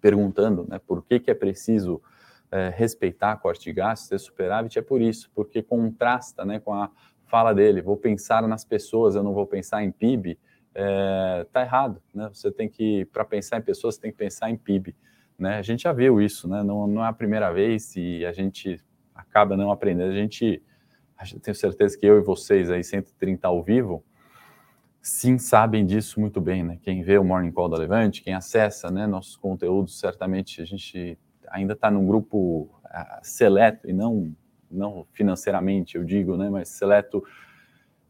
perguntando, 0.00 0.66
né? 0.68 0.80
Por 0.84 1.04
que 1.04 1.20
que 1.20 1.30
é 1.30 1.34
preciso 1.34 2.02
é, 2.50 2.72
respeitar 2.74 3.36
corte 3.36 3.64
de 3.64 3.72
gastos, 3.72 4.08
ter 4.08 4.18
superávit, 4.18 4.78
é 4.78 4.82
por 4.82 5.00
isso, 5.00 5.30
porque 5.34 5.62
contrasta, 5.62 6.44
né? 6.44 6.58
Com 6.58 6.74
a 6.74 6.90
fala 7.26 7.54
dele, 7.54 7.82
vou 7.82 7.96
pensar 7.96 8.46
nas 8.46 8.64
pessoas, 8.64 9.14
eu 9.14 9.22
não 9.22 9.32
vou 9.32 9.46
pensar 9.46 9.82
em 9.82 9.90
PIB, 9.90 10.38
é, 10.74 11.46
tá 11.52 11.62
errado, 11.62 12.02
né? 12.14 12.28
Você 12.32 12.50
tem 12.50 12.68
que, 12.68 13.04
para 13.06 13.24
pensar 13.24 13.58
em 13.58 13.62
pessoas, 13.62 13.94
você 13.94 14.00
tem 14.02 14.10
que 14.10 14.18
pensar 14.18 14.50
em 14.50 14.56
PIB, 14.56 14.94
né? 15.38 15.56
A 15.56 15.62
gente 15.62 15.84
já 15.84 15.92
viu 15.92 16.20
isso, 16.20 16.48
né? 16.48 16.62
Não, 16.62 16.86
não 16.86 17.04
é 17.04 17.08
a 17.08 17.12
primeira 17.12 17.50
vez 17.52 17.96
e 17.96 18.24
a 18.26 18.32
gente 18.32 18.78
acaba 19.14 19.56
não 19.56 19.70
aprendendo. 19.70 20.10
A 20.10 20.14
gente, 20.14 20.62
tenho 21.42 21.54
certeza 21.54 21.98
que 21.98 22.06
eu 22.06 22.18
e 22.18 22.20
vocês 22.20 22.70
aí, 22.70 22.84
130 22.84 23.48
ao 23.48 23.62
vivo, 23.62 24.04
sim 25.00 25.38
sabem 25.38 25.86
disso 25.86 26.20
muito 26.20 26.40
bem, 26.40 26.62
né? 26.62 26.78
Quem 26.82 27.02
vê 27.02 27.16
o 27.16 27.24
Morning 27.24 27.52
Call 27.52 27.68
da 27.68 27.78
Levante, 27.78 28.22
quem 28.22 28.34
acessa, 28.34 28.90
né, 28.90 29.06
nossos 29.06 29.36
conteúdos, 29.36 29.98
certamente 29.98 30.60
a 30.60 30.64
gente 30.64 31.18
ainda 31.48 31.72
está 31.72 31.90
num 31.90 32.06
grupo 32.06 32.68
uh, 32.84 33.20
seleto 33.22 33.88
e 33.88 33.92
não 33.92 34.34
não 34.76 35.06
financeiramente, 35.12 35.96
eu 35.96 36.04
digo, 36.04 36.36
né, 36.36 36.48
mas 36.50 36.68
seleto 36.68 37.24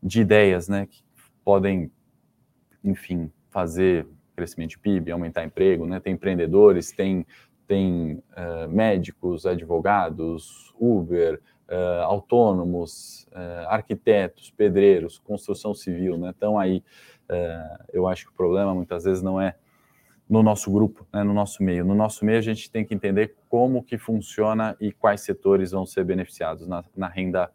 de 0.02 0.20
ideias, 0.20 0.68
né, 0.68 0.86
que 0.86 1.02
podem, 1.44 1.90
enfim, 2.82 3.30
fazer 3.50 4.06
crescimento 4.34 4.70
de 4.70 4.78
PIB, 4.78 5.10
aumentar 5.10 5.44
emprego, 5.44 5.86
né, 5.86 5.98
tem 6.00 6.12
empreendedores, 6.12 6.92
tem, 6.92 7.26
tem 7.66 8.22
uh, 8.36 8.68
médicos, 8.68 9.46
advogados, 9.46 10.74
Uber, 10.78 11.40
uh, 11.68 12.04
autônomos, 12.04 13.26
uh, 13.32 13.68
arquitetos, 13.68 14.50
pedreiros, 14.50 15.18
construção 15.18 15.72
civil, 15.74 16.18
né, 16.18 16.30
estão 16.30 16.58
aí. 16.58 16.82
eu 17.92 18.06
acho 18.06 18.26
que 18.26 18.30
o 18.32 18.36
problema 18.36 18.74
muitas 18.74 19.04
vezes 19.04 19.22
não 19.22 19.40
é 19.40 19.56
no 20.28 20.42
nosso 20.42 20.70
grupo, 20.70 21.06
né, 21.12 21.22
no 21.22 21.32
nosso 21.32 21.62
meio. 21.62 21.84
No 21.84 21.94
nosso 21.94 22.24
meio 22.24 22.38
a 22.38 22.42
gente 22.42 22.70
tem 22.70 22.84
que 22.84 22.94
entender 22.94 23.36
como 23.48 23.82
que 23.82 23.96
funciona 23.96 24.76
e 24.80 24.92
quais 24.92 25.20
setores 25.20 25.70
vão 25.70 25.86
ser 25.86 26.04
beneficiados 26.04 26.66
na, 26.66 26.84
na 26.96 27.08
renda 27.08 27.50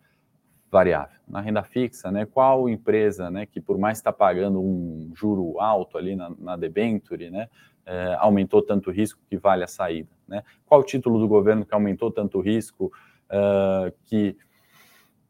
variável. 0.71 1.19
Na 1.27 1.41
renda 1.41 1.63
fixa, 1.63 2.09
né, 2.09 2.25
qual 2.25 2.69
empresa 2.69 3.29
né, 3.29 3.45
que 3.45 3.59
por 3.59 3.77
mais 3.77 3.97
está 3.97 4.13
pagando 4.13 4.61
um 4.61 5.11
juro 5.13 5.59
alto 5.59 5.97
ali 5.97 6.15
na, 6.15 6.29
na 6.39 6.55
debenture, 6.55 7.29
né, 7.29 7.49
é, 7.85 8.15
aumentou 8.19 8.61
tanto 8.61 8.89
o 8.89 8.93
risco 8.93 9.19
que 9.29 9.37
vale 9.37 9.65
a 9.65 9.67
saída? 9.67 10.09
Né? 10.25 10.41
Qual 10.65 10.81
título 10.81 11.19
do 11.19 11.27
governo 11.27 11.65
que 11.65 11.73
aumentou 11.73 12.09
tanto 12.09 12.37
o 12.37 12.41
risco 12.41 12.85
uh, 12.85 13.91
que 14.05 14.37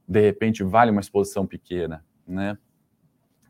de 0.07 0.21
repente 0.21 0.63
vale 0.63 0.91
uma 0.91 1.01
exposição 1.01 1.47
pequena? 1.47 2.05
Né? 2.27 2.55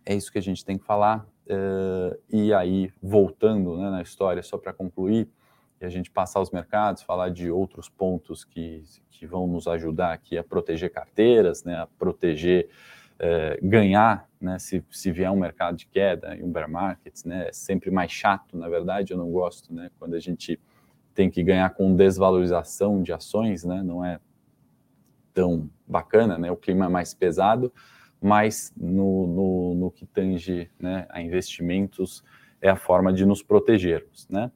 É 0.06 0.16
isso 0.16 0.32
que 0.32 0.38
a 0.38 0.42
gente 0.42 0.64
tem 0.64 0.78
que 0.78 0.86
falar. 0.86 1.28
Uh, 1.52 2.18
e 2.30 2.54
aí, 2.54 2.94
voltando 3.04 3.76
né, 3.76 3.90
na 3.90 4.02
história, 4.02 4.42
só 4.42 4.58
para 4.58 4.72
concluir, 4.72 5.28
e 5.82 5.86
a 5.86 5.90
gente 5.90 6.10
passar 6.10 6.40
os 6.40 6.50
mercados, 6.50 7.04
falar 7.04 7.28
de 7.28 7.52
outros 7.52 7.90
pontos 7.90 8.46
que, 8.46 8.84
que 9.10 9.28
vão 9.28 9.48
nos 9.48 9.68
ajudar 9.68 10.14
aqui 10.14 10.38
a 10.38 10.44
proteger 10.46 10.90
carteiras, 10.92 11.66
né, 11.66 11.76
a 11.76 11.88
proteger, 11.88 12.70
uh, 13.16 13.68
ganhar, 13.68 14.30
né, 14.40 14.58
se, 14.60 14.82
se 14.90 15.12
vier 15.12 15.30
um 15.30 15.36
mercado 15.36 15.76
de 15.76 15.88
queda 15.88 16.38
e 16.38 16.42
um 16.42 16.50
bear 16.50 16.70
market, 16.70 17.26
né, 17.26 17.50
é 17.50 17.52
sempre 17.52 17.92
mais 17.92 18.12
chato, 18.12 18.58
na 18.58 18.70
verdade, 18.70 19.12
eu 19.12 19.18
não 19.18 19.30
gosto, 19.30 19.74
né, 19.74 19.92
quando 20.00 20.14
a 20.14 20.20
gente 20.22 20.58
tem 21.14 21.30
que 21.30 21.44
ganhar 21.44 21.70
com 21.72 21.94
desvalorização 21.94 23.04
de 23.04 23.12
ações, 23.12 23.66
né, 23.66 23.84
não 23.84 24.06
é 24.06 24.22
tão 25.34 25.70
bacana, 25.86 26.38
né, 26.38 26.50
o 26.50 26.56
clima 26.56 26.86
é 26.86 26.90
mais 26.90 27.14
pesado, 27.14 27.74
mas 28.22 28.72
no, 28.78 29.28
no, 29.28 29.76
no 29.76 29.92
que 29.92 30.06
tange 30.06 30.70
né, 30.80 31.08
a 31.10 31.22
investimentos 31.22 32.24
é 32.62 32.70
a 32.70 32.76
forma 32.76 33.12
de 33.12 33.26
nos 33.26 33.42
protegermos. 33.42 34.28
Né? 34.30 34.52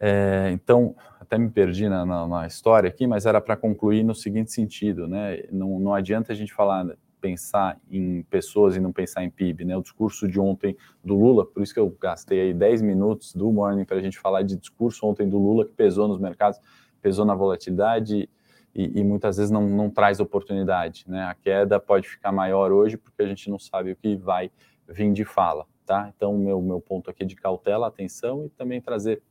É, 0.00 0.50
então, 0.52 0.96
até 1.20 1.38
me 1.38 1.48
perdi 1.48 1.88
na, 1.88 2.04
na, 2.04 2.26
na 2.26 2.46
história 2.46 2.88
aqui, 2.88 3.06
mas 3.06 3.24
era 3.24 3.40
para 3.40 3.56
concluir 3.56 4.02
no 4.02 4.14
seguinte 4.14 4.52
sentido, 4.52 5.06
né? 5.06 5.44
Não, 5.50 5.78
não 5.78 5.94
adianta 5.94 6.32
a 6.32 6.36
gente 6.36 6.52
falar, 6.52 6.86
pensar 7.20 7.80
em 7.90 8.22
pessoas 8.24 8.76
e 8.76 8.80
não 8.80 8.92
pensar 8.92 9.24
em 9.24 9.30
PIB, 9.30 9.64
né? 9.64 9.76
O 9.76 9.82
discurso 9.82 10.28
de 10.28 10.38
ontem 10.38 10.76
do 11.02 11.16
Lula, 11.16 11.46
por 11.46 11.62
isso 11.62 11.72
que 11.72 11.80
eu 11.80 11.96
gastei 12.00 12.40
aí 12.40 12.54
10 12.54 12.82
minutos 12.82 13.34
do 13.34 13.50
morning 13.50 13.84
para 13.84 13.96
a 13.96 14.00
gente 14.00 14.18
falar 14.18 14.42
de 14.42 14.56
discurso 14.56 15.06
ontem 15.06 15.28
do 15.28 15.38
Lula 15.38 15.64
que 15.64 15.72
pesou 15.72 16.06
nos 16.06 16.18
mercados, 16.18 16.60
pesou 17.00 17.24
na 17.24 17.34
volatilidade 17.34 18.28
e, 18.76 19.00
e, 19.00 19.02
muitas 19.04 19.38
vezes 19.38 19.50
não, 19.50 19.66
não 19.66 19.88
traz 19.88 20.20
oportunidade. 20.20 21.06
Né? 21.08 21.22
A 21.24 21.34
queda 21.34 21.80
pode 21.80 22.06
ficar 22.06 22.30
maior 22.30 22.70
hoje 22.70 22.98
porque 22.98 23.22
a 23.22 23.26
gente 23.26 23.48
não 23.48 23.58
sabe 23.58 23.92
o 23.92 23.96
que 23.96 24.14
vai 24.14 24.50
vir 24.86 25.10
de 25.14 25.24
fala. 25.24 25.66
Tá? 25.86 26.12
Então, 26.14 26.36
meu, 26.36 26.60
meu 26.60 26.78
ponto 26.78 27.08
aqui 27.08 27.24
de 27.24 27.34
cautela, 27.34 27.86
atenção 27.86 28.44
e 28.44 28.50
também 28.50 28.78
trazer 28.78 29.22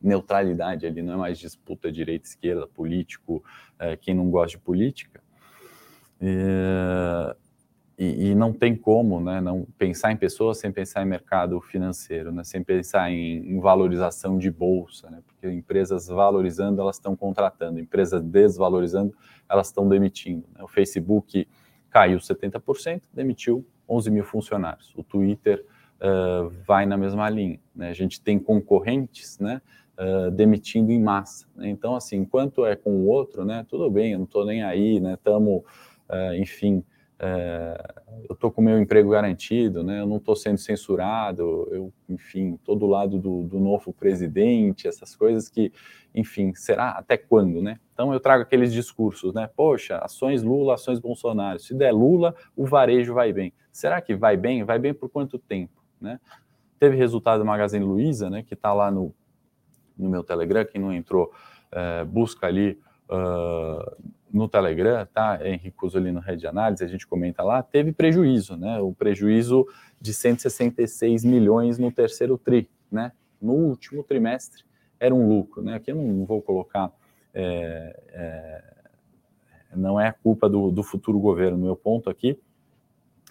neutralidade 0.00 0.86
ali, 0.86 1.02
não 1.02 1.12
é 1.12 1.16
mais 1.16 1.38
disputa 1.38 1.92
direita-esquerda, 1.92 2.66
político, 2.68 3.44
é, 3.78 3.98
quem 3.98 4.14
não 4.14 4.30
gosta 4.30 4.56
de 4.56 4.64
política. 4.64 5.22
É, 6.18 7.36
e, 8.02 8.30
e, 8.30 8.34
não 8.34 8.50
tem 8.50 8.74
como 8.74 9.20
né, 9.20 9.42
não 9.42 9.66
pensar 9.76 10.10
em 10.10 10.16
pessoas 10.16 10.56
sem 10.56 10.72
pensar 10.72 11.02
em 11.02 11.06
mercado 11.06 11.60
financeiro, 11.60 12.32
né, 12.32 12.42
sem 12.42 12.64
pensar 12.64 13.10
em, 13.10 13.46
em 13.46 13.60
valorização 13.60 14.38
de 14.38 14.50
bolsa, 14.50 15.10
né, 15.10 15.18
porque 15.26 15.46
empresas 15.50 16.08
valorizando, 16.08 16.80
elas 16.80 16.96
estão 16.96 17.14
contratando, 17.14 17.78
empresas 17.78 18.22
desvalorizando, 18.22 19.14
elas 19.46 19.66
estão 19.66 19.86
demitindo. 19.86 20.46
Né. 20.56 20.64
O 20.64 20.66
Facebook 20.66 21.46
caiu 21.90 22.16
70%, 22.16 23.02
demitiu 23.12 23.66
11 23.86 24.10
mil 24.10 24.24
funcionários. 24.24 24.94
O 24.96 25.02
Twitter 25.02 25.62
uh, 26.00 26.48
vai 26.66 26.86
na 26.86 26.96
mesma 26.96 27.28
linha. 27.28 27.60
Né. 27.74 27.90
A 27.90 27.94
gente 27.94 28.18
tem 28.18 28.38
concorrentes 28.38 29.38
né, 29.38 29.60
uh, 29.98 30.30
demitindo 30.30 30.90
em 30.90 31.02
massa. 31.02 31.46
Né. 31.54 31.68
Então, 31.68 31.94
assim, 31.94 32.16
enquanto 32.16 32.64
é 32.64 32.74
com 32.74 32.92
o 32.92 33.08
outro, 33.08 33.44
né, 33.44 33.66
tudo 33.68 33.90
bem, 33.90 34.12
eu 34.12 34.18
não 34.20 34.24
estou 34.24 34.46
nem 34.46 34.62
aí, 34.62 34.96
estamos, 34.96 35.62
né, 36.08 36.30
uh, 36.32 36.34
enfim, 36.40 36.82
é, 37.22 37.76
eu 38.30 38.32
estou 38.32 38.50
com 38.50 38.62
meu 38.62 38.80
emprego 38.80 39.10
garantido, 39.10 39.84
né? 39.84 40.00
eu 40.00 40.06
não 40.06 40.16
estou 40.16 40.34
sendo 40.34 40.56
censurado, 40.56 41.68
eu, 41.70 41.92
enfim, 42.08 42.54
estou 42.54 42.74
do 42.74 42.86
lado 42.86 43.18
do, 43.18 43.42
do, 43.42 43.60
novo 43.60 43.92
presidente, 43.92 44.88
essas 44.88 45.14
coisas 45.14 45.46
que, 45.46 45.70
enfim, 46.14 46.54
será 46.54 46.92
até 46.92 47.18
quando, 47.18 47.60
né? 47.60 47.78
Então 47.92 48.14
eu 48.14 48.20
trago 48.20 48.42
aqueles 48.42 48.72
discursos, 48.72 49.34
né? 49.34 49.50
Poxa, 49.54 49.98
ações 49.98 50.42
Lula, 50.42 50.74
ações 50.74 50.98
Bolsonaro. 50.98 51.58
Se 51.58 51.74
der 51.74 51.92
Lula, 51.92 52.34
o 52.56 52.64
varejo 52.64 53.12
vai 53.12 53.34
bem. 53.34 53.52
Será 53.70 54.00
que 54.00 54.14
vai 54.14 54.38
bem? 54.38 54.64
Vai 54.64 54.78
bem 54.78 54.94
por 54.94 55.10
quanto 55.10 55.38
tempo, 55.38 55.84
né? 56.00 56.18
Teve 56.78 56.96
resultado 56.96 57.40
do 57.40 57.44
Magazine 57.44 57.84
Luiza, 57.84 58.30
né? 58.30 58.42
Que 58.42 58.54
está 58.54 58.72
lá 58.72 58.90
no, 58.90 59.14
no 59.94 60.08
meu 60.08 60.24
Telegram, 60.24 60.64
quem 60.64 60.80
não 60.80 60.90
entrou, 60.90 61.30
é, 61.70 62.02
busca 62.02 62.46
ali. 62.46 62.80
Uh, 63.10 64.19
no 64.32 64.48
Telegram, 64.48 65.06
tá? 65.06 65.38
Henrique 65.42 65.72
Cusolino 65.72 66.20
Rede 66.20 66.46
Análise, 66.46 66.84
a 66.84 66.86
gente 66.86 67.06
comenta 67.06 67.42
lá, 67.42 67.62
teve 67.62 67.92
prejuízo, 67.92 68.56
né? 68.56 68.78
O 68.80 68.92
prejuízo 68.92 69.66
de 70.00 70.14
166 70.14 71.24
milhões 71.24 71.78
no 71.78 71.90
terceiro 71.90 72.38
TRI, 72.38 72.68
né? 72.90 73.12
No 73.40 73.52
último 73.52 74.02
trimestre 74.04 74.64
era 74.98 75.14
um 75.14 75.28
lucro, 75.28 75.62
né? 75.62 75.74
Aqui 75.74 75.90
eu 75.90 75.96
não 75.96 76.24
vou 76.24 76.40
colocar, 76.40 76.92
é, 77.34 78.00
é, 78.12 78.64
não 79.74 80.00
é 80.00 80.08
a 80.08 80.12
culpa 80.12 80.48
do, 80.48 80.70
do 80.70 80.82
futuro 80.82 81.18
governo. 81.18 81.58
Meu 81.58 81.76
ponto 81.76 82.08
aqui 82.08 82.38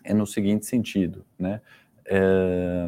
é 0.04 0.14
no 0.14 0.26
seguinte 0.26 0.66
sentido, 0.66 1.26
né? 1.38 1.62
É, 2.06 2.88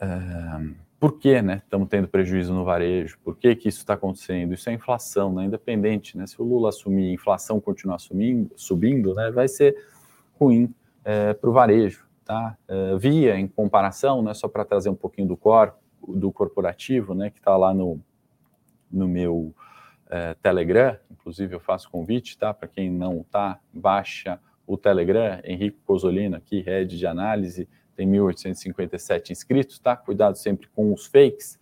é 0.00 0.89
por 1.00 1.18
que 1.18 1.40
né, 1.40 1.62
estamos 1.64 1.88
tendo 1.88 2.06
prejuízo 2.06 2.52
no 2.52 2.62
varejo? 2.62 3.18
Por 3.24 3.34
que, 3.34 3.56
que 3.56 3.70
isso 3.70 3.78
está 3.78 3.94
acontecendo? 3.94 4.52
Isso 4.52 4.68
é 4.68 4.74
inflação, 4.74 5.32
né, 5.32 5.46
independente. 5.46 6.16
Né, 6.16 6.26
se 6.26 6.40
o 6.40 6.44
Lula 6.44 6.68
assumir 6.68 7.08
a 7.08 7.14
inflação 7.14 7.58
continuar 7.58 7.98
subindo, 7.98 8.52
subindo 8.54 9.14
né, 9.14 9.30
vai 9.30 9.48
ser 9.48 9.82
ruim 10.38 10.72
é, 11.02 11.32
para 11.32 11.48
o 11.48 11.52
varejo. 11.54 12.06
Tá? 12.22 12.54
É, 12.68 12.98
via, 12.98 13.34
em 13.40 13.48
comparação, 13.48 14.22
né, 14.22 14.34
só 14.34 14.46
para 14.46 14.62
trazer 14.62 14.90
um 14.90 14.94
pouquinho 14.94 15.26
do, 15.26 15.38
cor, 15.38 15.74
do 16.06 16.30
corporativo, 16.30 17.14
né, 17.14 17.30
que 17.30 17.38
está 17.38 17.56
lá 17.56 17.72
no, 17.72 17.98
no 18.92 19.08
meu 19.08 19.54
é, 20.10 20.34
Telegram, 20.34 20.98
inclusive 21.10 21.54
eu 21.54 21.60
faço 21.60 21.90
convite 21.90 22.36
tá, 22.36 22.52
para 22.52 22.68
quem 22.68 22.90
não 22.90 23.22
está, 23.22 23.58
baixa 23.72 24.38
o 24.66 24.76
Telegram, 24.76 25.40
Henrique 25.44 25.78
Cosolino 25.86 26.36
aqui, 26.36 26.60
head 26.60 26.96
de 26.96 27.06
análise, 27.06 27.66
tem 27.96 28.08
1.857 28.10 29.30
inscritos, 29.30 29.78
tá? 29.78 29.96
Cuidado 29.96 30.36
sempre 30.36 30.68
com 30.68 30.92
os 30.92 31.06
fakes. 31.06 31.58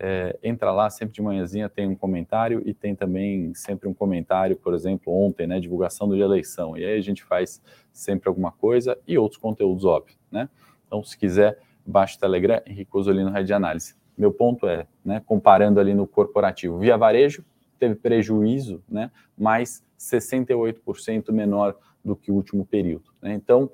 É, 0.00 0.38
entra 0.44 0.70
lá, 0.70 0.88
sempre 0.88 1.14
de 1.14 1.20
manhãzinha 1.20 1.68
tem 1.68 1.88
um 1.88 1.96
comentário 1.96 2.62
e 2.64 2.72
tem 2.72 2.94
também 2.94 3.52
sempre 3.52 3.88
um 3.88 3.94
comentário, 3.94 4.56
por 4.56 4.72
exemplo, 4.72 5.12
ontem, 5.12 5.44
né, 5.46 5.58
divulgação 5.58 6.08
de 6.08 6.20
eleição. 6.20 6.76
E 6.76 6.84
aí 6.84 6.96
a 6.96 7.02
gente 7.02 7.24
faz 7.24 7.60
sempre 7.92 8.28
alguma 8.28 8.52
coisa 8.52 8.96
e 9.08 9.18
outros 9.18 9.40
conteúdos, 9.40 9.84
óbvio, 9.84 10.16
né? 10.30 10.48
Então, 10.86 11.02
se 11.02 11.18
quiser, 11.18 11.58
baixe 11.84 12.16
o 12.16 12.20
Telegram, 12.20 12.60
Henrique 12.64 12.96
Osolino 12.96 13.30
Rede 13.30 13.52
Análise. 13.52 13.94
Meu 14.16 14.32
ponto 14.32 14.68
é, 14.68 14.86
né, 15.04 15.20
comparando 15.26 15.80
ali 15.80 15.94
no 15.94 16.06
corporativo, 16.06 16.78
via 16.78 16.96
varejo, 16.96 17.44
teve 17.78 17.94
prejuízo, 17.94 18.82
né, 18.88 19.10
mais 19.36 19.82
68% 19.98 21.32
menor 21.32 21.76
do 22.04 22.14
que 22.14 22.30
o 22.30 22.34
último 22.34 22.64
período. 22.64 23.10
Né? 23.20 23.34
Então, 23.34 23.70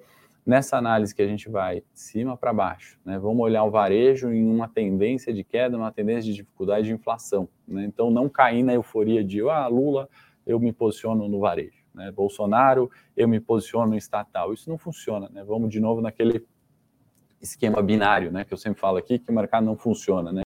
nessa 0.46 0.76
análise 0.76 1.14
que 1.14 1.22
a 1.22 1.26
gente 1.26 1.48
vai 1.48 1.80
de 1.80 2.00
cima 2.00 2.36
para 2.36 2.52
baixo, 2.52 2.98
né, 3.04 3.18
vamos 3.18 3.40
olhar 3.40 3.64
o 3.64 3.70
varejo 3.70 4.30
em 4.32 4.44
uma 4.44 4.68
tendência 4.68 5.32
de 5.32 5.42
queda, 5.42 5.76
uma 5.76 5.90
tendência 5.90 6.30
de 6.30 6.34
dificuldade 6.34 6.86
de 6.86 6.92
inflação. 6.92 7.48
Né, 7.66 7.84
então, 7.84 8.10
não 8.10 8.28
cair 8.28 8.62
na 8.62 8.74
euforia 8.74 9.24
de, 9.24 9.40
ah, 9.48 9.66
Lula, 9.66 10.08
eu 10.46 10.60
me 10.60 10.72
posiciono 10.72 11.28
no 11.28 11.40
varejo. 11.40 11.82
Né, 11.94 12.10
Bolsonaro, 12.10 12.90
eu 13.16 13.26
me 13.26 13.40
posiciono 13.40 13.90
no 13.90 13.96
estatal. 13.96 14.52
Isso 14.52 14.68
não 14.68 14.76
funciona. 14.76 15.28
Né, 15.30 15.42
vamos 15.44 15.70
de 15.70 15.80
novo 15.80 16.00
naquele 16.00 16.46
esquema 17.40 17.82
binário, 17.82 18.30
né, 18.30 18.44
que 18.44 18.52
eu 18.52 18.58
sempre 18.58 18.80
falo 18.80 18.98
aqui, 18.98 19.18
que 19.18 19.30
o 19.30 19.34
mercado 19.34 19.64
não 19.64 19.76
funciona. 19.76 20.32
Né, 20.32 20.43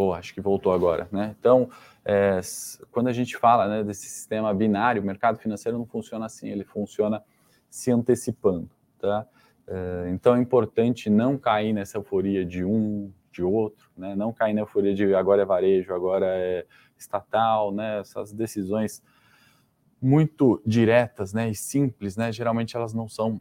Boa, 0.00 0.16
acho 0.16 0.32
que 0.32 0.40
voltou 0.40 0.72
agora, 0.72 1.06
né? 1.12 1.36
Então, 1.38 1.68
é, 2.06 2.40
quando 2.90 3.08
a 3.08 3.12
gente 3.12 3.36
fala 3.36 3.68
né, 3.68 3.84
desse 3.84 4.06
sistema 4.06 4.54
binário, 4.54 5.02
o 5.02 5.04
mercado 5.04 5.38
financeiro 5.38 5.76
não 5.76 5.84
funciona 5.84 6.24
assim, 6.24 6.48
ele 6.48 6.64
funciona 6.64 7.22
se 7.68 7.90
antecipando, 7.90 8.70
tá? 8.98 9.26
É, 9.68 10.08
então 10.08 10.34
é 10.36 10.40
importante 10.40 11.10
não 11.10 11.36
cair 11.36 11.74
nessa 11.74 11.98
euforia 11.98 12.46
de 12.46 12.64
um, 12.64 13.12
de 13.30 13.42
outro, 13.42 13.90
né? 13.94 14.14
Não 14.16 14.32
cair 14.32 14.54
na 14.54 14.62
euforia 14.62 14.94
de 14.94 15.14
agora 15.14 15.42
é 15.42 15.44
varejo, 15.44 15.92
agora 15.92 16.24
é 16.28 16.64
estatal, 16.96 17.70
né? 17.70 18.00
Essas 18.00 18.32
decisões 18.32 19.02
muito 20.00 20.62
diretas, 20.64 21.34
né, 21.34 21.50
e 21.50 21.54
simples, 21.54 22.16
né, 22.16 22.32
geralmente 22.32 22.74
elas 22.74 22.94
não 22.94 23.06
são 23.06 23.38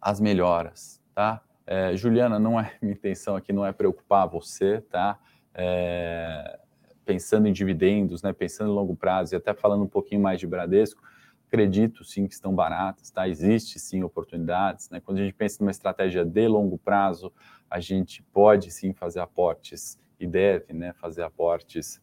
as 0.00 0.18
melhoras, 0.18 0.98
tá? 1.14 1.42
É, 1.66 1.94
Juliana, 1.94 2.38
não 2.38 2.58
é 2.58 2.72
minha 2.80 2.94
intenção 2.94 3.36
aqui, 3.36 3.52
não 3.52 3.66
é 3.66 3.70
preocupar 3.70 4.26
você, 4.26 4.80
tá? 4.80 5.18
É, 5.54 6.58
pensando 7.04 7.46
em 7.46 7.52
dividendos, 7.52 8.22
né, 8.22 8.32
pensando 8.32 8.70
em 8.70 8.74
longo 8.74 8.96
prazo 8.96 9.34
e 9.34 9.36
até 9.36 9.52
falando 9.52 9.84
um 9.84 9.88
pouquinho 9.88 10.20
mais 10.20 10.40
de 10.40 10.46
Bradesco, 10.46 11.02
acredito 11.46 12.04
sim 12.04 12.26
que 12.26 12.32
estão 12.32 12.54
baratas, 12.54 13.10
tá? 13.10 13.28
Existe 13.28 13.78
sim 13.78 14.02
oportunidades, 14.02 14.88
né? 14.88 15.00
Quando 15.00 15.18
a 15.18 15.22
gente 15.22 15.34
pensa 15.34 15.58
numa 15.60 15.70
estratégia 15.70 16.24
de 16.24 16.48
longo 16.48 16.78
prazo, 16.78 17.30
a 17.68 17.78
gente 17.78 18.22
pode 18.32 18.70
sim 18.70 18.94
fazer 18.94 19.20
aportes 19.20 20.00
e 20.18 20.26
deve, 20.26 20.72
né, 20.72 20.94
fazer 20.94 21.22
aportes 21.22 22.00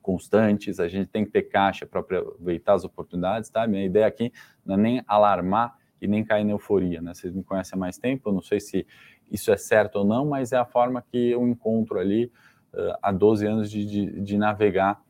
constantes, 0.00 0.80
a 0.80 0.88
gente 0.88 1.08
tem 1.08 1.24
que 1.24 1.32
ter 1.32 1.42
caixa 1.42 1.84
para 1.84 2.00
aproveitar 2.00 2.74
as 2.74 2.84
oportunidades, 2.84 3.50
tá? 3.50 3.66
Minha 3.66 3.84
ideia 3.84 4.06
aqui 4.06 4.32
não 4.64 4.76
é 4.76 4.78
nem 4.78 5.02
alarmar 5.06 5.76
e 6.00 6.06
nem 6.06 6.24
cair 6.24 6.44
na 6.44 6.52
euforia, 6.52 7.02
né? 7.02 7.12
Vocês 7.12 7.34
me 7.34 7.42
conhecem 7.42 7.76
há 7.76 7.78
mais 7.78 7.98
tempo, 7.98 8.28
eu 8.28 8.32
não 8.32 8.40
sei 8.40 8.60
se 8.60 8.86
isso 9.30 9.50
é 9.50 9.56
certo 9.56 9.96
ou 9.96 10.04
não, 10.04 10.26
mas 10.26 10.52
é 10.52 10.56
a 10.56 10.64
forma 10.64 11.02
que 11.02 11.30
eu 11.30 11.46
encontro 11.46 11.98
ali 11.98 12.30
uh, 12.72 12.96
há 13.02 13.12
12 13.12 13.46
anos 13.46 13.70
de, 13.70 13.84
de, 13.84 14.20
de 14.20 14.38
navegar 14.38 15.00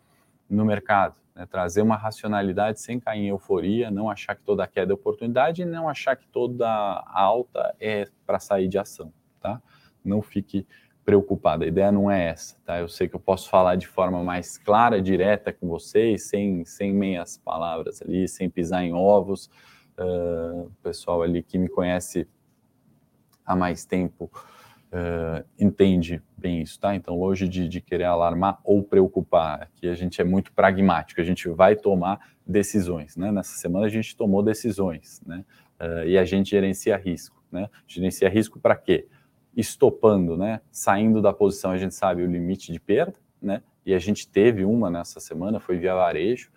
no 0.49 0.65
mercado, 0.65 1.17
né? 1.35 1.47
trazer 1.47 1.83
uma 1.83 1.97
racionalidade 1.97 2.81
sem 2.81 2.99
cair 3.01 3.21
em 3.21 3.29
euforia, 3.29 3.91
não 3.91 4.09
achar 4.09 4.35
que 4.35 4.43
toda 4.43 4.67
queda 4.67 4.93
é 4.93 4.95
oportunidade 4.95 5.63
e 5.63 5.65
não 5.65 5.89
achar 5.89 6.17
que 6.17 6.27
toda 6.29 6.69
alta 7.07 7.75
é 7.81 8.07
para 8.27 8.39
sair 8.39 8.69
de 8.69 8.79
ação, 8.79 9.13
tá? 9.41 9.61
Não 10.05 10.23
fique 10.23 10.67
preocupado. 11.05 11.63
A 11.63 11.67
ideia 11.69 11.93
não 11.93 12.11
é 12.11 12.31
essa, 12.31 12.57
tá? 12.65 12.81
Eu 12.81 12.89
sei 12.89 13.09
que 13.09 13.15
eu 13.15 13.21
posso 13.21 13.49
falar 13.49 13.77
de 13.77 13.87
forma 13.87 14.23
mais 14.25 14.59
clara, 14.59 15.01
direta 15.01 15.53
com 15.53 15.69
vocês, 15.69 16.29
sem, 16.29 16.65
sem 16.65 16.93
meias 16.93 17.39
palavras 17.39 18.03
ali, 18.03 18.27
sem 18.27 18.51
pisar 18.51 18.83
em 18.83 18.93
ovos. 18.93 19.49
Uh, 19.97 20.65
o 20.67 20.73
pessoal 20.83 21.23
ali 21.23 21.43
que 21.43 21.57
me 21.59 21.69
conhece 21.69 22.29
há 23.47 23.55
mais 23.55 23.85
tempo 23.85 24.31
uh, 24.93 25.45
entende 25.59 26.23
bem 26.37 26.61
isso, 26.61 26.79
tá? 26.81 26.95
Então, 26.95 27.19
longe 27.19 27.49
de, 27.49 27.69
de 27.69 27.81
querer 27.81 28.05
alarmar 28.05 28.59
ou 28.65 28.83
preocupar, 28.83 29.63
aqui 29.63 29.89
a 29.89 29.95
gente 29.95 30.21
é 30.21 30.25
muito 30.25 30.53
pragmático, 30.53 31.21
a 31.21 31.25
gente 31.25 31.49
vai 31.49 31.77
tomar 31.77 32.19
decisões, 32.47 33.17
né? 33.17 33.31
Nessa 33.31 33.57
semana 33.57 33.87
a 33.87 33.91
gente 33.91 34.17
tomou 34.17 34.43
decisões, 34.43 35.23
né? 35.25 35.45
Uh, 35.81 36.09
e 36.09 36.19
a 36.19 36.25
gente 36.25 36.51
gerencia 36.51 36.97
risco, 36.97 37.43
né? 37.51 37.69
Gerencia 37.87 38.29
risco 38.29 38.59
para 38.59 38.75
quê? 38.75 39.07
estopando, 39.57 40.37
né, 40.37 40.61
saindo 40.71 41.23
da 41.23 41.33
posição, 41.33 41.71
a 41.71 41.79
gente 41.79 41.95
sabe 41.95 42.23
o 42.23 42.27
limite 42.31 42.71
de 42.71 42.79
perda, 42.79 43.15
né, 43.41 43.63
e 43.87 43.95
a 43.95 43.99
gente 43.99 44.29
teve 44.29 44.65
uma 44.65 44.91
nessa 44.91 45.19
semana, 45.19 45.59
foi 45.59 45.79
via 45.79 45.95
varejo, 45.95 46.51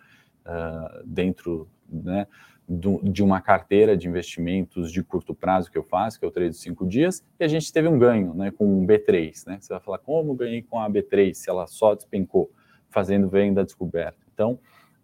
uh, 0.44 1.02
dentro 1.06 1.68
né, 1.88 2.26
do, 2.70 3.00
de 3.02 3.22
uma 3.22 3.40
carteira 3.40 3.96
de 3.96 4.08
investimentos 4.08 4.92
de 4.92 5.02
curto 5.02 5.34
prazo 5.34 5.70
que 5.70 5.76
eu 5.76 5.82
faço, 5.82 6.18
que 6.18 6.24
é 6.24 6.28
o 6.28 6.30
trade 6.30 6.50
de 6.50 6.56
cinco 6.58 6.86
dias, 6.86 7.24
e 7.38 7.44
a 7.44 7.48
gente 7.48 7.72
teve 7.72 7.88
um 7.88 7.98
ganho 7.98 8.32
né, 8.32 8.50
com 8.50 8.64
um 8.64 8.86
B3. 8.86 9.46
Né, 9.46 9.58
você 9.60 9.72
vai 9.72 9.80
falar, 9.80 9.98
como 9.98 10.34
ganhei 10.34 10.62
com 10.62 10.78
a 10.78 10.88
B3 10.88 11.34
se 11.34 11.50
ela 11.50 11.66
só 11.66 11.94
despencou, 11.94 12.50
fazendo 12.88 13.28
venda 13.28 13.64
descoberta? 13.64 14.18
Então, 14.32 14.58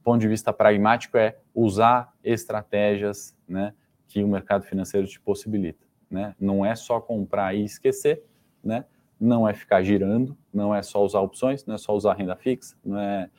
ponto 0.04 0.20
de 0.20 0.28
vista 0.28 0.52
pragmático 0.52 1.18
é 1.18 1.36
usar 1.52 2.14
estratégias 2.22 3.36
né, 3.48 3.74
que 4.06 4.22
o 4.22 4.28
mercado 4.28 4.64
financeiro 4.64 5.06
te 5.06 5.20
possibilita 5.20 5.86
né? 6.10 6.34
Não 6.38 6.64
é 6.64 6.74
só 6.74 7.00
comprar 7.00 7.54
e 7.54 7.64
esquecer, 7.64 8.22
né? 8.62 8.84
Não 9.18 9.48
é 9.48 9.54
ficar 9.54 9.82
girando, 9.82 10.36
não 10.52 10.74
é 10.74 10.82
só 10.82 11.02
usar 11.02 11.20
opções, 11.20 11.64
não 11.64 11.74
é 11.74 11.78
só 11.78 11.94
usar 11.94 12.14
renda 12.14 12.36
fixa, 12.36 12.76
não 12.84 12.98
é 12.98 13.30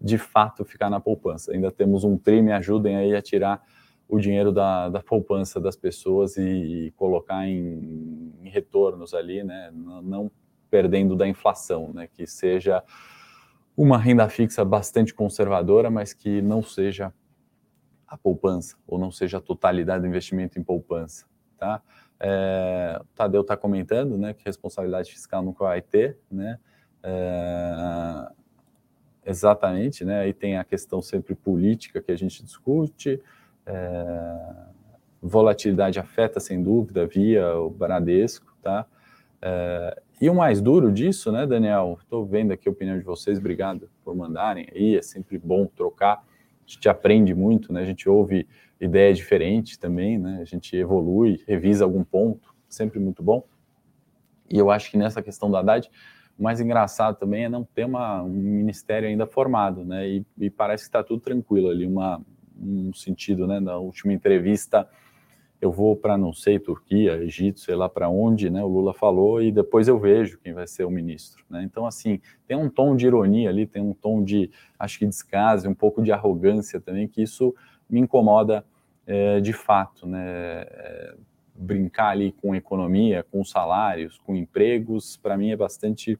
de 0.00 0.18
fato 0.18 0.64
ficar 0.64 0.90
na 0.90 1.00
poupança. 1.00 1.52
Ainda 1.52 1.70
temos 1.70 2.04
um 2.04 2.16
TRI, 2.16 2.42
me 2.42 2.52
ajudem 2.52 2.96
aí 2.96 3.14
a 3.14 3.22
tirar 3.22 3.62
o 4.08 4.18
dinheiro 4.20 4.52
da, 4.52 4.88
da 4.88 5.02
poupança 5.02 5.60
das 5.60 5.76
pessoas 5.76 6.36
e, 6.36 6.42
e 6.42 6.90
colocar 6.92 7.46
em, 7.46 8.32
em, 8.42 8.48
retornos 8.48 9.14
ali, 9.14 9.42
né? 9.42 9.70
Não, 9.74 10.02
não 10.02 10.30
perdendo 10.70 11.16
da 11.16 11.26
inflação, 11.26 11.92
né? 11.92 12.06
Que 12.06 12.26
seja 12.26 12.84
uma 13.76 13.98
renda 13.98 14.28
fixa 14.28 14.64
bastante 14.64 15.12
conservadora, 15.12 15.90
mas 15.90 16.12
que 16.12 16.40
não 16.40 16.62
seja 16.62 17.12
a 18.06 18.16
poupança, 18.16 18.76
ou 18.86 18.98
não 18.98 19.10
seja 19.10 19.38
a 19.38 19.40
totalidade 19.40 20.02
do 20.02 20.06
investimento 20.06 20.58
em 20.58 20.62
poupança, 20.62 21.26
tá? 21.58 21.82
É, 22.18 22.98
o 23.00 23.04
Tadeu 23.14 23.42
está 23.42 23.56
comentando 23.56 24.16
né, 24.16 24.32
que 24.32 24.42
responsabilidade 24.44 25.12
fiscal 25.12 25.42
nunca 25.42 25.64
vai 25.64 25.82
ter, 25.82 26.18
né? 26.30 26.58
É, 27.02 28.28
exatamente, 29.26 30.04
né? 30.04 30.20
Aí 30.20 30.32
tem 30.32 30.56
a 30.56 30.64
questão 30.64 31.02
sempre 31.02 31.34
política 31.34 32.00
que 32.00 32.12
a 32.12 32.16
gente 32.16 32.42
discute. 32.44 33.20
É, 33.66 34.54
volatilidade 35.20 35.98
afeta, 35.98 36.38
sem 36.38 36.62
dúvida, 36.62 37.06
via 37.06 37.56
o 37.56 37.68
Bradesco, 37.68 38.56
tá? 38.62 38.86
É, 39.42 40.02
e 40.20 40.30
o 40.30 40.34
mais 40.34 40.62
duro 40.62 40.90
disso, 40.90 41.30
né, 41.32 41.46
Daniel? 41.46 41.98
Estou 42.00 42.24
vendo 42.24 42.52
aqui 42.52 42.68
a 42.68 42.72
opinião 42.72 42.98
de 42.98 43.04
vocês, 43.04 43.38
obrigado 43.38 43.90
por 44.04 44.14
mandarem 44.14 44.66
aí, 44.74 44.96
é 44.96 45.02
sempre 45.02 45.36
bom 45.36 45.66
trocar, 45.66 46.24
a 46.66 46.70
gente 46.70 46.88
aprende 46.88 47.34
muito, 47.34 47.72
né? 47.72 47.82
A 47.82 47.84
gente 47.84 48.08
ouve 48.08 48.46
ideia 48.80 49.12
diferente 49.12 49.78
também, 49.78 50.18
né? 50.18 50.38
A 50.40 50.44
gente 50.44 50.76
evolui, 50.76 51.42
revisa 51.46 51.84
algum 51.84 52.04
ponto, 52.04 52.54
sempre 52.68 52.98
muito 52.98 53.22
bom. 53.22 53.44
E 54.48 54.58
eu 54.58 54.70
acho 54.70 54.90
que 54.90 54.96
nessa 54.96 55.22
questão 55.22 55.50
do 55.50 55.56
Haddad, 55.56 55.90
o 56.38 56.42
mais 56.42 56.60
engraçado 56.60 57.16
também 57.16 57.44
é 57.44 57.48
não 57.48 57.64
ter 57.64 57.86
uma, 57.86 58.22
um 58.22 58.28
ministério 58.28 59.08
ainda 59.08 59.26
formado, 59.26 59.84
né? 59.84 60.06
E, 60.08 60.26
e 60.38 60.50
parece 60.50 60.84
que 60.84 60.88
está 60.88 61.02
tudo 61.02 61.20
tranquilo 61.20 61.70
ali, 61.70 61.86
uma, 61.86 62.20
um 62.60 62.92
sentido, 62.92 63.46
né? 63.46 63.58
Na 63.58 63.78
última 63.78 64.12
entrevista, 64.12 64.88
eu 65.60 65.72
vou 65.72 65.96
para, 65.96 66.18
não 66.18 66.34
sei, 66.34 66.58
Turquia, 66.58 67.16
Egito, 67.22 67.60
sei 67.60 67.74
lá 67.74 67.88
para 67.88 68.08
onde, 68.08 68.50
né? 68.50 68.62
O 68.62 68.68
Lula 68.68 68.92
falou 68.92 69.42
e 69.42 69.50
depois 69.50 69.88
eu 69.88 69.98
vejo 69.98 70.38
quem 70.38 70.52
vai 70.52 70.66
ser 70.66 70.84
o 70.84 70.90
ministro, 70.90 71.42
né? 71.48 71.62
Então, 71.62 71.86
assim, 71.86 72.20
tem 72.46 72.56
um 72.56 72.68
tom 72.68 72.94
de 72.94 73.06
ironia 73.06 73.48
ali, 73.48 73.66
tem 73.66 73.82
um 73.82 73.94
tom 73.94 74.22
de, 74.22 74.50
acho 74.78 74.98
que 74.98 75.06
descaso, 75.06 75.68
um 75.68 75.74
pouco 75.74 76.02
de 76.02 76.12
arrogância 76.12 76.78
também, 76.80 77.08
que 77.08 77.22
isso 77.22 77.54
me 77.88 78.00
incomoda 78.00 78.64
é, 79.06 79.40
de 79.40 79.54
fato, 79.54 80.06
né? 80.06 80.66
É, 80.68 81.14
brincar 81.58 82.08
ali 82.08 82.32
com 82.32 82.54
economia, 82.54 83.24
com 83.30 83.42
salários, 83.42 84.18
com 84.18 84.36
empregos, 84.36 85.16
para 85.16 85.38
mim 85.38 85.50
é 85.50 85.56
bastante 85.56 86.18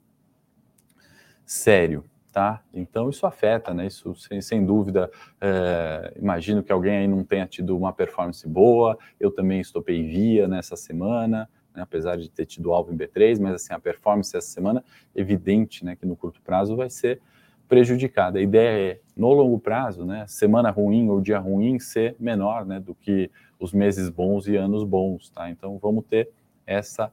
sério, 1.47 2.05
tá? 2.33 2.61
Então 2.75 3.09
isso 3.09 3.25
afeta, 3.25 3.73
né? 3.73 3.87
Isso 3.87 4.15
sem, 4.17 4.43
sem 4.43 4.67
dúvida. 4.67 5.11
É, 5.41 6.13
imagino 6.21 6.63
que 6.63 6.73
alguém 6.73 6.97
aí 6.99 7.09
não 7.09 7.23
tenha 7.25 7.47
tido 7.47 7.77
uma 7.77 7.93
performance 7.93 8.47
boa. 8.47 8.99
Eu 9.19 9.31
também 9.31 9.61
estopei 9.61 10.03
via 10.03 10.49
nessa 10.49 10.77
semana, 10.77 11.49
né? 11.75 11.83
apesar 11.83 12.17
de 12.17 12.29
ter 12.29 12.45
tido 12.45 12.75
alvo 12.75 12.93
em 12.93 12.97
B3, 12.97 13.41
mas 13.41 13.55
assim 13.55 13.73
a 13.73 13.79
performance 13.79 14.37
essa 14.37 14.49
semana 14.49 14.85
evidente, 15.15 15.85
né? 15.85 15.97
Que 15.97 16.05
no 16.05 16.17
curto 16.17 16.43
prazo 16.43 16.77
vai 16.77 16.91
ser 16.91 17.23
prejudicada. 17.69 18.39
A 18.39 18.43
ideia 18.43 18.93
é, 18.93 19.01
no 19.17 19.33
longo 19.33 19.59
prazo, 19.59 20.05
né, 20.05 20.25
semana 20.29 20.71
ruim 20.71 21.09
ou 21.09 21.21
dia 21.21 21.39
ruim 21.39 21.79
ser 21.79 22.17
menor 22.19 22.65
né, 22.65 22.79
do 22.81 22.95
que 22.95 23.31
os 23.59 23.73
meses 23.73 24.09
bons 24.09 24.47
e 24.47 24.57
anos 24.57 24.85
bons. 24.85 25.31
Tá? 25.31 25.51
Então 25.51 25.79
vamos 25.79 26.05
ter 26.05 26.31
essa 26.67 27.13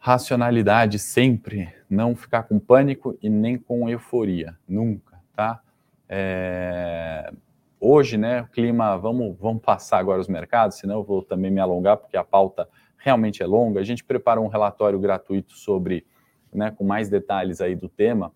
racionalidade 0.00 0.98
sempre, 0.98 1.72
não 1.88 2.16
ficar 2.16 2.44
com 2.44 2.58
pânico 2.58 3.18
e 3.22 3.28
nem 3.28 3.58
com 3.58 3.88
euforia, 3.88 4.56
nunca. 4.66 5.20
Tá? 5.36 5.60
É... 6.08 7.30
Hoje, 7.78 8.16
né, 8.16 8.42
o 8.42 8.46
clima, 8.48 8.96
vamos, 8.96 9.36
vamos 9.38 9.62
passar 9.62 9.98
agora 9.98 10.20
os 10.20 10.28
mercados, 10.28 10.78
senão 10.78 10.96
eu 10.96 11.04
vou 11.04 11.22
também 11.22 11.50
me 11.50 11.60
alongar, 11.60 11.98
porque 11.98 12.16
a 12.16 12.24
pauta 12.24 12.66
realmente 12.96 13.42
é 13.42 13.46
longa. 13.46 13.78
A 13.78 13.84
gente 13.84 14.02
preparou 14.02 14.44
um 14.44 14.48
relatório 14.48 14.98
gratuito 14.98 15.52
sobre, 15.52 16.06
né, 16.52 16.70
com 16.70 16.84
mais 16.84 17.10
detalhes 17.10 17.60
aí 17.60 17.74
do 17.74 17.88
tema, 17.88 18.32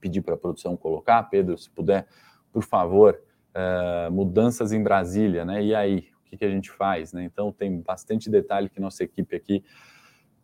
pedir 0.00 0.20
para 0.20 0.34
a 0.34 0.38
produção 0.38 0.76
colocar, 0.76 1.22
Pedro, 1.24 1.58
se 1.58 1.68
puder, 1.68 2.06
por 2.52 2.62
favor, 2.62 3.20
uh, 3.54 4.10
mudanças 4.12 4.72
em 4.72 4.82
Brasília, 4.82 5.44
né? 5.44 5.62
E 5.62 5.74
aí, 5.74 6.08
o 6.20 6.30
que, 6.30 6.36
que 6.36 6.44
a 6.44 6.50
gente 6.50 6.70
faz, 6.70 7.12
né? 7.12 7.24
Então, 7.24 7.50
tem 7.50 7.80
bastante 7.80 8.30
detalhe 8.30 8.68
que 8.68 8.80
nossa 8.80 9.02
equipe 9.02 9.34
aqui 9.34 9.64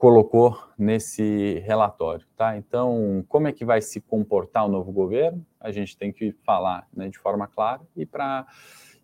colocou 0.03 0.59
nesse 0.77 1.61
relatório, 1.61 2.27
tá? 2.37 2.57
Então, 2.57 3.25
como 3.29 3.47
é 3.47 3.53
que 3.53 3.65
vai 3.65 3.81
se 3.81 4.01
comportar 4.01 4.67
o 4.67 4.69
novo 4.69 4.91
governo? 4.91 5.47
A 5.61 5.71
gente 5.71 5.97
tem 5.97 6.13
que 6.13 6.33
falar 6.45 6.89
né, 6.93 7.09
de 7.09 7.17
forma 7.17 7.47
clara 7.47 7.83
e 7.97 8.05
para 8.05 8.45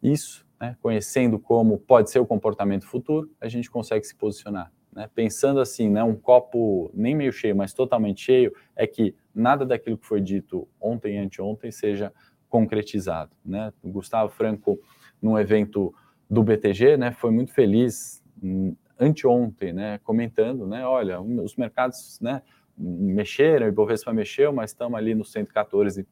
isso, 0.03 0.45
né, 0.61 0.77
conhecendo 0.83 1.39
como 1.39 1.79
pode 1.79 2.11
ser 2.11 2.19
o 2.19 2.27
comportamento 2.27 2.85
futuro, 2.85 3.31
a 3.41 3.49
gente 3.49 3.71
consegue 3.71 4.05
se 4.05 4.17
posicionar. 4.17 4.73
Né? 4.93 5.09
Pensando 5.15 5.61
assim, 5.61 5.89
né, 5.89 6.03
um 6.03 6.17
copo 6.17 6.91
nem 6.93 7.15
meio 7.15 7.31
cheio, 7.33 7.55
mas 7.55 7.73
totalmente 7.73 8.21
cheio, 8.21 8.53
é 8.75 8.85
que 8.85 9.15
nada 9.33 9.65
daquilo 9.65 9.97
que 9.97 10.05
foi 10.05 10.21
dito 10.21 10.67
ontem 10.81 11.15
e 11.15 11.19
anteontem 11.19 11.71
seja 11.71 12.13
concretizado. 12.49 13.31
Né? 13.45 13.73
O 13.85 13.89
Gustavo 13.89 14.33
Franco, 14.33 14.81
num 15.23 15.39
evento 15.39 15.95
do 16.29 16.43
BTG, 16.43 16.97
né, 16.97 17.13
foi 17.13 17.31
muito 17.31 17.53
feliz 17.53 18.21
hum, 18.43 18.75
anteontem, 18.99 19.73
né, 19.73 19.99
comentando, 19.99 20.67
né, 20.67 20.85
olha, 20.87 21.21
os 21.21 21.57
mercados 21.57 22.19
né, 22.21 22.43
mexeram, 22.77 23.67
o 23.67 23.69
Ibovespa 23.69 24.13
mexeu, 24.13 24.53
mas 24.53 24.71
estamos 24.71 24.99
ali 24.99 25.15
no 25.15 25.25
114 25.25 26.07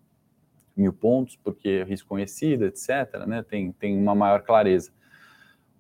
mil 0.77 0.92
pontos, 0.92 1.37
porque 1.37 1.68
é 1.68 1.85
risco 1.85 2.09
conhecido, 2.09 2.66
etc., 2.66 3.27
né, 3.27 3.42
tem, 3.42 3.72
tem 3.72 3.96
uma 3.96 4.14
maior 4.14 4.42
clareza. 4.42 4.92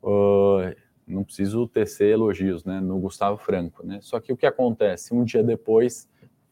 Uh, 0.02 0.74
não 1.06 1.22
preciso 1.22 1.68
tecer 1.68 2.12
elogios 2.12 2.64
né, 2.64 2.80
no 2.80 2.98
Gustavo 2.98 3.36
Franco. 3.36 3.86
Né? 3.86 4.00
Só 4.00 4.18
que 4.18 4.32
o 4.32 4.36
que 4.36 4.46
acontece? 4.46 5.14
Um 5.14 5.24
dia 5.24 5.42
depois, 5.42 6.08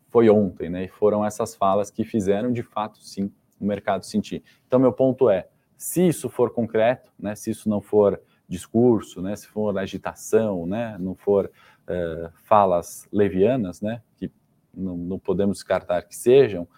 foi 0.09 0.31
ontem, 0.31 0.71
né, 0.71 0.85
e 0.85 0.89
foram 0.89 1.25
essas 1.25 1.55
falas 1.57 1.91
que 1.91 2.05
fizeram, 2.05 2.53
de 2.53 2.63
fato, 2.63 3.03
sim, 3.03 3.33
o 3.61 3.65
mercado 3.65 4.05
sentir. 4.05 4.45
Então, 4.67 4.79
meu 4.79 4.93
ponto 4.93 5.29
é, 5.29 5.49
se 5.77 6.07
isso 6.07 6.29
for 6.29 6.51
concreto, 6.51 7.11
né, 7.19 7.35
se 7.35 7.51
isso 7.51 7.69
não 7.69 7.81
for 7.81 8.21
discurso, 8.49 9.23
né, 9.23 9.35
se 9.37 9.47
for 9.47 9.77
agitação, 9.79 10.67
né, 10.67 10.97
não 10.99 11.15
for 11.15 11.47
uh, 11.47 12.31
falas 12.45 13.09
levianas, 13.13 13.81
né, 13.81 14.03
que 14.17 14.31
não, 14.73 14.97
não 14.97 15.19
podemos 15.19 15.59
descartar 15.59 16.03
que 16.03 16.15
sejam, 16.15 16.69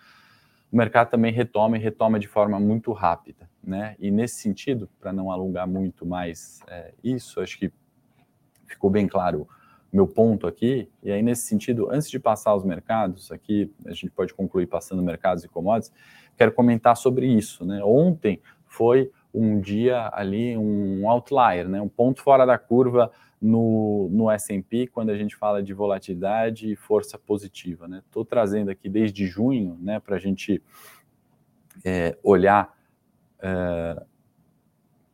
o 0.71 0.77
mercado 0.77 1.11
também 1.11 1.33
retoma 1.33 1.77
e 1.77 1.81
retoma 1.81 2.19
de 2.19 2.27
forma 2.27 2.59
muito 2.59 2.93
rápida, 2.93 3.49
né? 3.63 3.95
E 3.99 4.11
nesse 4.11 4.37
sentido, 4.37 4.91
para 5.01 5.13
não 5.13 5.31
alongar 5.31 5.67
muito 5.67 6.05
mais 6.05 6.61
é, 6.67 6.93
isso, 7.03 7.41
acho 7.41 7.59
que 7.59 7.73
ficou 8.67 8.91
bem 8.91 9.07
claro 9.07 9.49
meu 9.93 10.07
ponto 10.07 10.47
aqui. 10.47 10.91
E 11.03 11.11
aí 11.11 11.23
nesse 11.23 11.43
sentido, 11.47 11.89
antes 11.91 12.11
de 12.11 12.19
passar 12.19 12.51
aos 12.51 12.65
mercados, 12.65 13.31
aqui 13.31 13.73
a 13.87 13.93
gente 13.93 14.11
pode 14.11 14.35
concluir 14.35 14.67
passando 14.67 15.03
mercados 15.03 15.45
e 15.45 15.49
commodities, 15.49 15.93
quero 16.37 16.53
comentar 16.53 16.97
sobre 16.97 17.27
isso, 17.27 17.65
né? 17.65 17.83
Ontem 17.83 18.41
foi 18.67 19.11
um 19.37 19.61
dia 19.61 20.11
ali, 20.15 20.57
um 20.57 21.09
outlier, 21.09 21.69
né? 21.69 21.81
Um 21.81 21.89
ponto 21.89 22.23
fora 22.23 22.47
da 22.47 22.57
curva 22.57 23.13
no, 23.41 24.09
no 24.11 24.31
S&P 24.31 24.87
quando 24.87 25.11
a 25.11 25.17
gente 25.17 25.37
fala 25.37 25.63
de 25.63 25.75
volatilidade 25.75 26.73
e 26.73 26.75
força 26.75 27.19
positiva. 27.19 27.87
Estou 27.99 28.23
né? 28.23 28.27
trazendo 28.29 28.71
aqui 28.71 28.89
desde 28.89 29.27
junho 29.27 29.79
né, 29.81 30.01
para 30.01 30.17
a 30.17 30.19
gente 30.19 30.63
é, 31.85 32.17
olhar. 32.23 32.75
É, 33.41 34.03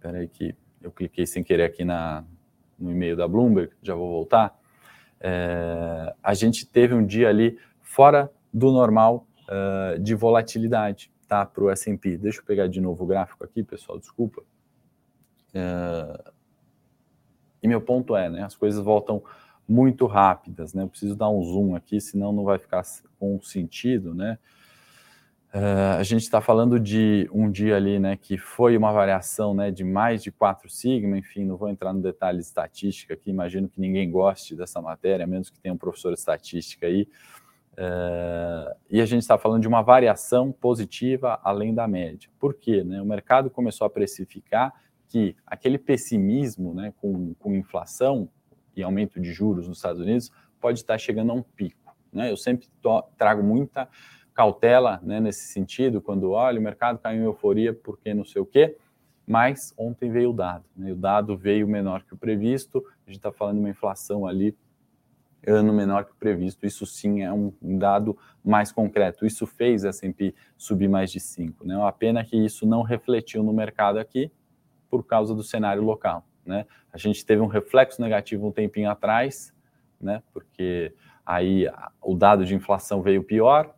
aí 0.05 0.29
que 0.29 0.55
eu 0.81 0.93
cliquei 0.93 1.27
sem 1.27 1.43
querer 1.43 1.65
aqui 1.65 1.85
na, 1.85 2.25
no 2.79 2.93
e-mail 2.93 3.17
da 3.17 3.27
Bloomberg, 3.27 3.73
já 3.83 3.95
vou 3.95 4.09
voltar. 4.09 4.57
É, 5.21 6.15
a 6.23 6.35
gente 6.35 6.65
teve 6.65 6.95
um 6.95 7.05
dia 7.05 7.29
ali 7.29 7.59
fora 7.81 8.31
do 8.55 8.71
normal 8.71 9.27
uh, 9.49 9.99
de 9.99 10.15
volatilidade 10.15 11.12
tá, 11.33 11.47
para 11.47 11.65
o 11.65 11.71
S&P. 11.71 12.19
Deixa 12.19 12.41
eu 12.41 12.45
pegar 12.45 12.67
de 12.67 12.79
novo 12.79 13.05
o 13.05 13.07
gráfico 13.07 13.43
aqui, 13.43 13.63
pessoal, 13.63 13.99
desculpa. 13.99 14.43
Uh, 15.55 16.31
e 17.63 17.67
meu 17.67 17.81
ponto 17.81 18.15
é, 18.15 18.29
né, 18.29 18.43
as 18.43 18.55
coisas 18.55 18.85
voltam 18.85 19.23
muito 19.67 20.05
rápidas, 20.05 20.75
né? 20.75 20.83
Eu 20.83 20.89
preciso 20.89 21.17
dar 21.17 21.31
um 21.31 21.43
zoom 21.43 21.75
aqui, 21.75 22.01
senão 22.03 22.33
não 22.33 22.45
vai 22.45 22.59
ficar 22.59 22.83
com 23.19 23.41
sentido, 23.41 24.15
né? 24.15 24.39
Uh, 25.55 25.97
a 25.99 26.03
gente 26.03 26.23
está 26.23 26.41
falando 26.43 26.79
de 26.79 27.27
um 27.33 27.51
dia 27.51 27.77
ali, 27.77 27.99
né, 27.99 28.17
que 28.17 28.37
foi 28.37 28.77
uma 28.77 28.91
variação, 28.93 29.55
né, 29.55 29.71
de 29.71 29.85
mais 29.85 30.23
de 30.23 30.31
4 30.33 30.69
sigma, 30.69 31.17
enfim, 31.17 31.45
não 31.45 31.57
vou 31.57 31.69
entrar 31.69 31.93
no 31.93 32.01
detalhe 32.01 32.39
de 32.39 32.45
estatística 32.45 33.13
aqui, 33.13 33.31
imagino 33.31 33.69
que 33.69 33.79
ninguém 33.79 34.11
goste 34.11 34.57
dessa 34.57 34.81
matéria, 34.81 35.25
a 35.25 35.27
menos 35.27 35.51
que 35.51 35.61
tenha 35.61 35.75
um 35.75 35.79
professor 35.79 36.13
de 36.13 36.19
estatística 36.19 36.87
aí. 36.87 37.07
Uh, 37.73 38.75
e 38.91 39.01
a 39.01 39.07
gente 39.07 39.23
está 39.23 39.39
falando 39.39 39.63
de 39.63 39.69
uma 39.69 39.83
variação 39.83 40.53
positiva 40.53 41.41
além 41.43 41.75
da 41.75 41.89
média. 41.89 42.29
Por 42.39 42.55
quê? 42.55 42.85
Né? 42.85 43.01
O 43.01 43.07
mercado 43.07 43.49
começou 43.49 43.87
a 43.87 43.91
precificar 43.91 44.75
que 45.09 45.35
aquele 45.47 45.79
pessimismo 45.79 46.75
né, 46.75 46.93
com, 47.01 47.35
com 47.35 47.55
inflação 47.55 48.29
e 48.77 48.83
aumento 48.83 49.21
de 49.21 49.33
juros 49.33 49.69
nos 49.69 49.79
Estados 49.79 50.01
Unidos 50.01 50.31
pode 50.61 50.81
estar 50.81 50.99
chegando 50.99 51.33
a 51.33 51.35
um 51.35 51.43
pico. 51.43 51.95
Né? 52.13 52.31
Eu 52.31 52.37
sempre 52.37 52.69
to, 52.81 53.03
trago 53.17 53.43
muita 53.43 53.89
cautela 54.35 55.01
né, 55.03 55.21
nesse 55.21 55.53
sentido, 55.53 56.01
quando 56.01 56.31
olha, 56.31 56.59
o 56.59 56.63
mercado 56.63 56.99
caiu 56.99 57.21
em 57.21 57.25
euforia 57.25 57.75
porque 57.75 58.15
não 58.15 58.25
sei 58.25 58.41
o 58.41 58.47
quê, 58.47 58.77
mas 59.27 59.75
ontem 59.77 60.11
veio 60.11 60.31
o 60.31 60.33
dado. 60.33 60.65
Né? 60.77 60.93
O 60.93 60.97
dado 60.97 61.37
veio 61.37 61.67
menor 61.67 62.03
que 62.05 62.15
o 62.15 62.17
previsto, 62.17 62.85
a 63.07 63.11
gente 63.11 63.19
está 63.19 63.33
falando 63.33 63.57
de 63.57 63.61
uma 63.61 63.71
inflação 63.71 64.27
ali 64.27 64.57
ano 65.47 65.73
menor 65.73 66.05
que 66.05 66.13
o 66.13 66.17
previsto. 66.17 66.67
Isso 66.67 66.87
sim 66.87 67.23
é 67.23 67.33
um, 67.33 67.53
dado 67.61 68.17
mais 68.45 68.71
concreto. 68.71 69.27
Isso 69.27 69.47
fez 69.47 69.85
a 69.85 69.89
S&P 69.89 70.35
subir 70.57 70.89
mais 70.89 71.11
de 71.11 71.21
5. 71.21 71.67
Né? 71.67 71.81
A 71.83 71.93
pena 71.93 72.25
que 72.25 72.37
isso 72.37 72.67
não 72.67 72.83
refletiu 72.83 73.43
no 73.43 73.53
mercado 73.53 73.99
aqui, 73.99 74.31
por 74.91 75.05
causa 75.05 75.35
do 75.35 75.43
cenário 75.43 75.83
local. 75.83 76.25
Né? 76.45 76.67
A 76.93 76.99
gente 76.99 77.25
teve 77.25 77.41
um 77.41 77.47
reflexo 77.47 78.01
negativo 78.01 78.47
um 78.47 78.53
tempinho 78.53 78.91
atrás, 78.91 79.55
né? 80.01 80.23
porque 80.33 80.93
aí 81.25 81.67
o 82.01 82.15
dado 82.15 82.45
de 82.45 82.55
inflação 82.55 83.01
veio 83.01 83.23
pior 83.23 83.75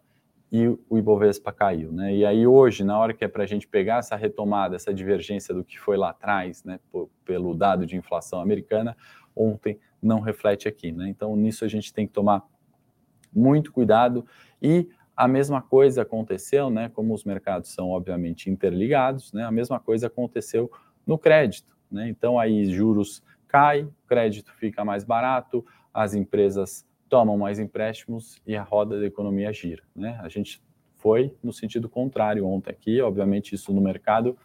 e 0.50 0.68
o 0.88 0.98
Ibovespa 0.98 1.52
caiu. 1.52 1.92
Né? 1.92 2.14
E 2.14 2.26
aí 2.26 2.46
hoje, 2.46 2.84
na 2.84 2.98
hora 2.98 3.12
que 3.12 3.24
é 3.24 3.28
para 3.28 3.44
a 3.44 3.46
gente 3.46 3.66
pegar 3.66 3.98
essa 3.98 4.16
retomada, 4.16 4.76
essa 4.76 4.92
divergência 4.92 5.54
do 5.54 5.64
que 5.64 5.78
foi 5.78 5.96
lá 5.96 6.10
atrás, 6.10 6.62
né? 6.62 6.78
Pelo 7.24 7.54
dado 7.54 7.84
de 7.84 7.96
inflação 7.96 8.40
americana, 8.40 8.96
ontem 9.34 9.78
não 10.04 10.20
reflete 10.20 10.68
aqui. 10.68 10.92
Né? 10.92 11.08
Então 11.08 11.34
nisso 11.36 11.64
a 11.64 11.68
gente 11.68 11.92
tem 11.92 12.06
que 12.06 12.12
tomar 12.12 12.42
muito 13.32 13.72
cuidado 13.72 14.26
e 14.62 14.88
a 15.16 15.28
mesma 15.28 15.62
coisa 15.62 16.02
aconteceu, 16.02 16.70
né? 16.70 16.88
Como 16.88 17.14
os 17.14 17.22
mercados 17.22 17.70
são 17.70 17.90
obviamente 17.90 18.50
interligados, 18.50 19.32
né? 19.32 19.44
A 19.44 19.50
mesma 19.50 19.78
coisa 19.78 20.08
aconteceu 20.08 20.68
no 21.06 21.16
crédito. 21.16 21.76
Né? 21.90 22.08
Então, 22.08 22.38
aí 22.38 22.66
juros 22.66 23.22
caem, 23.46 23.88
crédito 24.06 24.52
fica 24.54 24.84
mais 24.84 25.04
barato, 25.04 25.64
as 25.92 26.14
empresas 26.14 26.84
tomam 27.08 27.38
mais 27.38 27.60
empréstimos 27.60 28.40
e 28.44 28.56
a 28.56 28.62
roda 28.62 28.98
da 28.98 29.06
economia 29.06 29.52
gira. 29.52 29.84
Né? 29.94 30.18
A 30.20 30.28
gente 30.28 30.60
foi 30.96 31.32
no 31.42 31.52
sentido 31.52 31.88
contrário 31.88 32.44
ontem 32.46 32.70
aqui, 32.70 33.00
obviamente 33.00 33.54
isso 33.54 33.72
no 33.72 33.80
mercado 33.80 34.36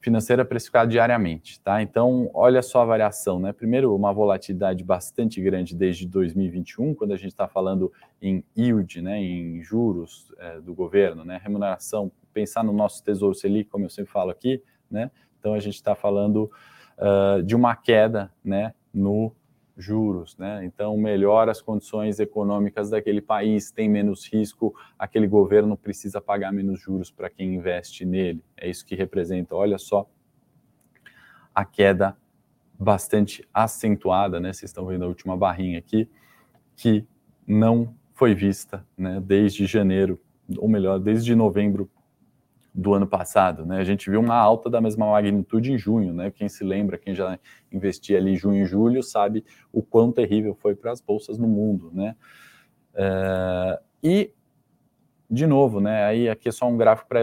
financeiro 0.00 0.40
é 0.40 0.44
precificado 0.44 0.90
diariamente, 0.90 1.60
tá? 1.60 1.82
Então, 1.82 2.30
olha 2.32 2.62
só 2.62 2.82
a 2.82 2.84
variação, 2.84 3.38
né? 3.38 3.52
Primeiro, 3.52 3.94
uma 3.94 4.12
volatilidade 4.12 4.82
bastante 4.82 5.40
grande 5.40 5.76
desde 5.76 6.06
2021, 6.06 6.94
quando 6.94 7.12
a 7.12 7.16
gente 7.16 7.28
está 7.28 7.46
falando 7.46 7.92
em 8.20 8.42
yield, 8.56 9.02
né, 9.02 9.22
em 9.22 9.62
juros 9.62 10.32
é, 10.38 10.60
do 10.60 10.74
governo, 10.74 11.24
né, 11.24 11.40
remuneração, 11.42 12.10
pensar 12.32 12.64
no 12.64 12.72
nosso 12.72 13.02
Tesouro 13.04 13.34
Selic, 13.34 13.68
como 13.68 13.84
eu 13.84 13.90
sempre 13.90 14.10
falo 14.10 14.30
aqui, 14.30 14.62
né, 14.90 15.10
então 15.38 15.54
a 15.54 15.58
gente 15.58 15.74
está 15.74 15.94
falando 15.94 16.50
uh, 16.98 17.42
de 17.42 17.54
uma 17.56 17.74
queda 17.74 18.30
né, 18.44 18.74
no 18.92 19.32
juros, 19.80 20.36
né? 20.36 20.64
Então 20.64 20.96
melhora 20.96 21.50
as 21.50 21.60
condições 21.60 22.20
econômicas 22.20 22.90
daquele 22.90 23.20
país, 23.20 23.70
tem 23.70 23.88
menos 23.88 24.30
risco, 24.32 24.74
aquele 24.98 25.26
governo 25.26 25.76
precisa 25.76 26.20
pagar 26.20 26.52
menos 26.52 26.80
juros 26.80 27.10
para 27.10 27.30
quem 27.30 27.54
investe 27.54 28.04
nele. 28.04 28.44
É 28.56 28.68
isso 28.68 28.84
que 28.84 28.94
representa. 28.94 29.54
Olha 29.54 29.78
só 29.78 30.08
a 31.54 31.64
queda 31.64 32.16
bastante 32.78 33.46
acentuada, 33.52 34.40
né? 34.40 34.52
Vocês 34.52 34.70
estão 34.70 34.86
vendo 34.86 35.04
a 35.04 35.08
última 35.08 35.36
barrinha 35.36 35.78
aqui, 35.78 36.08
que 36.76 37.06
não 37.46 37.94
foi 38.14 38.34
vista, 38.34 38.86
né? 38.96 39.20
Desde 39.20 39.66
janeiro, 39.66 40.20
ou 40.56 40.68
melhor, 40.68 40.98
desde 40.98 41.34
novembro 41.34 41.90
do 42.72 42.94
ano 42.94 43.06
passado, 43.06 43.66
né? 43.66 43.78
A 43.78 43.84
gente 43.84 44.08
viu 44.08 44.20
uma 44.20 44.36
alta 44.36 44.70
da 44.70 44.80
mesma 44.80 45.10
magnitude 45.10 45.72
em 45.72 45.78
junho, 45.78 46.12
né? 46.12 46.30
Quem 46.30 46.48
se 46.48 46.62
lembra, 46.62 46.98
quem 46.98 47.14
já 47.14 47.38
investia 47.70 48.18
ali 48.18 48.32
em 48.32 48.36
junho 48.36 48.62
e 48.62 48.66
julho, 48.66 49.02
sabe 49.02 49.44
o 49.72 49.82
quão 49.82 50.12
terrível 50.12 50.54
foi 50.54 50.74
para 50.74 50.92
as 50.92 51.00
bolsas 51.00 51.36
no 51.36 51.48
mundo, 51.48 51.90
né? 51.92 52.16
É, 52.94 53.80
e, 54.02 54.32
de 55.28 55.46
novo, 55.46 55.80
né? 55.80 56.04
Aí 56.04 56.28
aqui 56.28 56.48
é 56.48 56.52
só 56.52 56.68
um 56.68 56.76
gráfico 56.76 57.08
para 57.08 57.20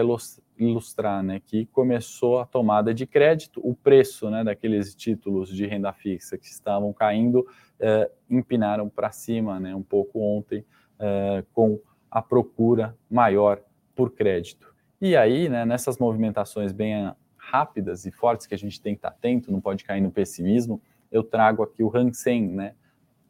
ilustrar, 0.58 1.22
né? 1.22 1.40
Que 1.44 1.66
começou 1.66 2.40
a 2.40 2.46
tomada 2.46 2.92
de 2.92 3.06
crédito, 3.06 3.60
o 3.64 3.74
preço, 3.74 4.28
né? 4.28 4.44
Daqueles 4.44 4.94
títulos 4.94 5.48
de 5.48 5.66
renda 5.66 5.92
fixa 5.92 6.36
que 6.36 6.46
estavam 6.46 6.92
caindo, 6.92 7.46
é, 7.80 8.10
empinaram 8.28 8.88
para 8.88 9.10
cima, 9.10 9.58
né? 9.58 9.74
Um 9.74 9.82
pouco 9.82 10.20
ontem, 10.20 10.64
é, 10.98 11.42
com 11.54 11.80
a 12.10 12.20
procura 12.20 12.96
maior 13.10 13.60
por 13.94 14.10
crédito. 14.12 14.67
E 15.00 15.16
aí, 15.16 15.48
né, 15.48 15.64
nessas 15.64 15.96
movimentações 15.98 16.72
bem 16.72 17.12
rápidas 17.36 18.04
e 18.04 18.10
fortes 18.10 18.46
que 18.46 18.54
a 18.54 18.58
gente 18.58 18.80
tem 18.80 18.94
que 18.94 18.98
estar 18.98 19.08
atento, 19.08 19.52
não 19.52 19.60
pode 19.60 19.84
cair 19.84 20.00
no 20.00 20.10
pessimismo, 20.10 20.80
eu 21.10 21.22
trago 21.22 21.62
aqui 21.62 21.82
o 21.82 21.96
Hansen, 21.96 22.48
né? 22.48 22.74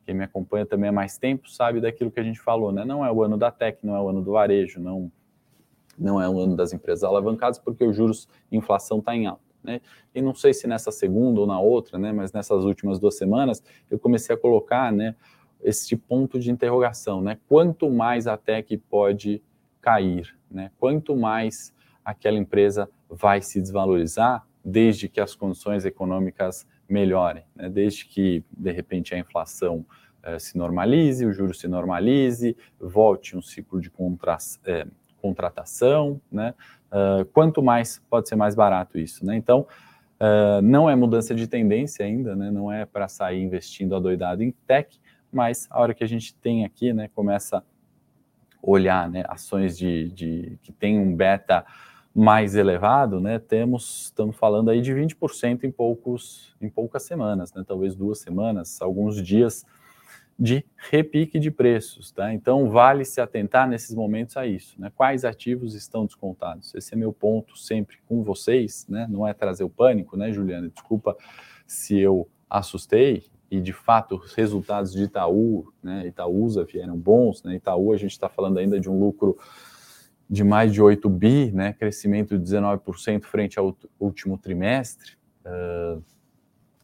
Quem 0.04 0.14
me 0.14 0.24
acompanha 0.24 0.64
também 0.64 0.88
há 0.88 0.92
mais 0.92 1.18
tempo 1.18 1.48
sabe 1.50 1.81
daquilo 1.81 2.11
que 2.11 2.18
a 2.18 2.22
gente 2.22 2.40
falou, 2.40 2.72
né? 2.72 2.85
Não 2.85 3.04
é 3.04 3.12
o 3.12 3.22
ano 3.22 3.37
da 3.37 3.50
tech, 3.50 3.85
não 3.85 3.94
é 3.94 4.00
o 4.00 4.09
ano 4.09 4.22
do 4.22 4.33
varejo, 4.33 4.81
não, 4.81 5.12
não 5.98 6.20
é 6.20 6.26
o 6.28 6.40
ano 6.40 6.57
das 6.57 6.72
empresas 6.72 7.04
alavancadas, 7.04 7.59
porque 7.59 7.85
os 7.85 7.94
juros 7.94 8.26
e 8.50 8.57
inflação 8.57 9.00
está 9.00 9.14
em 9.14 9.26
alta. 9.26 9.42
Né? 9.62 9.83
E 10.14 10.22
não 10.22 10.35
sei 10.35 10.54
se 10.54 10.66
nessa 10.66 10.90
segunda 10.90 11.40
ou 11.40 11.46
na 11.46 11.61
outra, 11.61 11.98
né, 11.98 12.12
mas 12.12 12.33
nessas 12.33 12.64
últimas 12.64 12.98
duas 12.98 13.16
semanas, 13.16 13.62
eu 13.90 13.98
comecei 13.98 14.35
a 14.35 14.38
colocar 14.38 14.90
né, 14.90 15.14
esse 15.62 15.94
ponto 15.96 16.38
de 16.38 16.50
interrogação. 16.50 17.20
Né? 17.20 17.38
Quanto 17.46 17.90
mais 17.90 18.26
a 18.26 18.37
tech 18.37 18.74
pode 18.88 19.42
cair, 19.80 20.36
né? 20.50 20.70
Quanto 20.78 21.16
mais 21.16 21.74
aquela 22.04 22.38
empresa 22.38 22.88
vai 23.08 23.42
se 23.42 23.60
desvalorizar, 23.60 24.46
desde 24.64 25.08
que 25.08 25.20
as 25.20 25.34
condições 25.34 25.84
econômicas 25.84 26.66
melhorem, 26.88 27.44
né? 27.54 27.68
desde 27.68 28.06
que, 28.06 28.44
de 28.50 28.72
repente, 28.72 29.14
a 29.14 29.18
inflação 29.18 29.84
eh, 30.22 30.38
se 30.38 30.56
normalize, 30.56 31.24
o 31.24 31.32
juro 31.32 31.54
se 31.54 31.68
normalize, 31.68 32.56
volte 32.80 33.36
um 33.36 33.42
ciclo 33.42 33.80
de 33.80 33.90
contra, 33.90 34.36
eh, 34.66 34.86
contratação, 35.20 36.20
né? 36.30 36.54
Uh, 36.90 37.24
quanto 37.34 37.62
mais 37.62 38.00
pode 38.08 38.28
ser 38.28 38.36
mais 38.36 38.54
barato 38.54 38.98
isso, 38.98 39.26
né? 39.26 39.36
Então, 39.36 39.66
uh, 40.20 40.62
não 40.62 40.88
é 40.88 40.96
mudança 40.96 41.34
de 41.34 41.46
tendência 41.46 42.06
ainda, 42.06 42.34
né? 42.34 42.50
Não 42.50 42.72
é 42.72 42.86
para 42.86 43.08
sair 43.08 43.42
investindo 43.42 43.94
adoidado 43.94 44.42
em 44.42 44.52
tech, 44.66 44.98
mas 45.30 45.66
a 45.70 45.80
hora 45.80 45.92
que 45.92 46.02
a 46.02 46.06
gente 46.06 46.34
tem 46.36 46.64
aqui, 46.64 46.92
né, 46.92 47.10
começa 47.14 47.62
olhar, 48.62 49.10
né, 49.10 49.24
ações 49.28 49.76
de, 49.76 50.08
de 50.10 50.58
que 50.62 50.72
tem 50.72 50.98
um 50.98 51.14
beta 51.14 51.64
mais 52.14 52.56
elevado, 52.56 53.20
né, 53.20 53.38
temos, 53.38 54.06
estamos 54.06 54.36
falando 54.36 54.70
aí 54.70 54.80
de 54.80 54.92
20% 54.92 55.64
em 55.64 55.70
poucos, 55.70 56.56
em 56.60 56.68
poucas 56.68 57.04
semanas, 57.04 57.52
né, 57.52 57.64
talvez 57.66 57.94
duas 57.94 58.18
semanas, 58.18 58.80
alguns 58.82 59.22
dias 59.22 59.64
de 60.38 60.64
repique 60.76 61.38
de 61.38 61.50
preços, 61.50 62.12
tá? 62.12 62.32
Então 62.32 62.70
vale 62.70 63.04
se 63.04 63.20
atentar 63.20 63.68
nesses 63.68 63.92
momentos 63.92 64.36
a 64.36 64.46
isso, 64.46 64.80
né? 64.80 64.92
Quais 64.94 65.24
ativos 65.24 65.74
estão 65.74 66.06
descontados? 66.06 66.72
Esse 66.76 66.94
é 66.94 66.96
meu 66.96 67.12
ponto 67.12 67.58
sempre 67.58 67.96
com 68.06 68.22
vocês, 68.22 68.86
né? 68.88 69.08
Não 69.10 69.26
é 69.26 69.34
trazer 69.34 69.64
o 69.64 69.68
pânico, 69.68 70.16
né, 70.16 70.30
Juliana? 70.30 70.68
Desculpa 70.68 71.16
se 71.66 71.98
eu 71.98 72.28
assustei 72.48 73.24
e 73.50 73.61
de 73.61 73.72
fato 73.72 74.16
os 74.16 74.34
resultados 74.34 74.92
de 74.92 75.04
Itaú, 75.04 75.72
né, 75.82 76.06
Itaúsa 76.06 76.64
vieram 76.64 76.96
bons, 76.96 77.42
né? 77.42 77.54
Itaú 77.54 77.92
a 77.92 77.96
gente 77.96 78.12
está 78.12 78.28
falando 78.28 78.58
ainda 78.58 78.78
de 78.78 78.90
um 78.90 78.98
lucro 78.98 79.38
de 80.28 80.44
mais 80.44 80.72
de 80.72 80.82
8 80.82 81.08
bi, 81.08 81.50
né? 81.52 81.72
Crescimento 81.72 82.38
de 82.38 82.44
19% 82.44 83.24
frente 83.24 83.58
ao 83.58 83.74
último 83.98 84.37
trimestre. 84.37 85.12
Uh, 85.44 86.02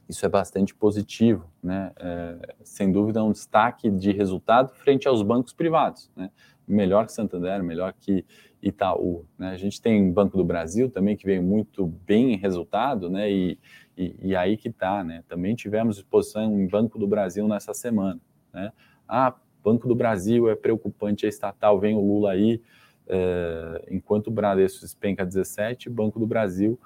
isso 0.08 0.24
é 0.24 0.28
bastante 0.28 0.74
positivo, 0.74 1.50
né? 1.62 1.92
É, 1.96 2.54
sem 2.62 2.92
dúvida, 2.92 3.22
um 3.22 3.32
destaque 3.32 3.90
de 3.90 4.12
resultado 4.12 4.70
frente 4.74 5.08
aos 5.08 5.22
bancos 5.22 5.52
privados, 5.52 6.10
né? 6.16 6.30
Melhor 6.66 7.06
que 7.06 7.12
Santander, 7.12 7.62
melhor 7.62 7.94
que 7.98 8.24
Itaú. 8.62 9.26
Né? 9.38 9.50
A 9.50 9.56
gente 9.56 9.80
tem 9.80 10.10
Banco 10.10 10.36
do 10.36 10.44
Brasil 10.44 10.90
também 10.90 11.16
que 11.16 11.26
veio 11.26 11.42
muito 11.42 11.86
bem 11.86 12.32
em 12.32 12.36
resultado, 12.36 13.10
né? 13.10 13.30
E, 13.30 13.58
e, 13.96 14.16
e 14.20 14.36
aí 14.36 14.56
que 14.56 14.68
está, 14.68 15.04
né? 15.04 15.22
Também 15.28 15.54
tivemos 15.54 15.98
exposição 15.98 16.60
em 16.60 16.66
Banco 16.66 16.98
do 16.98 17.06
Brasil 17.06 17.46
nessa 17.46 17.74
semana, 17.74 18.20
né? 18.52 18.72
Ah, 19.08 19.34
Banco 19.62 19.88
do 19.88 19.94
Brasil 19.94 20.48
é 20.50 20.54
preocupante, 20.54 21.26
é 21.26 21.28
estatal, 21.28 21.78
vem 21.78 21.96
o 21.96 22.00
Lula 22.00 22.32
aí. 22.32 22.60
É, 23.06 23.84
enquanto 23.90 24.28
o 24.28 24.30
Bradesco 24.30 24.80
despenca 24.80 25.24
17, 25.24 25.90
Banco 25.90 26.18
do 26.18 26.26
Brasil 26.26 26.78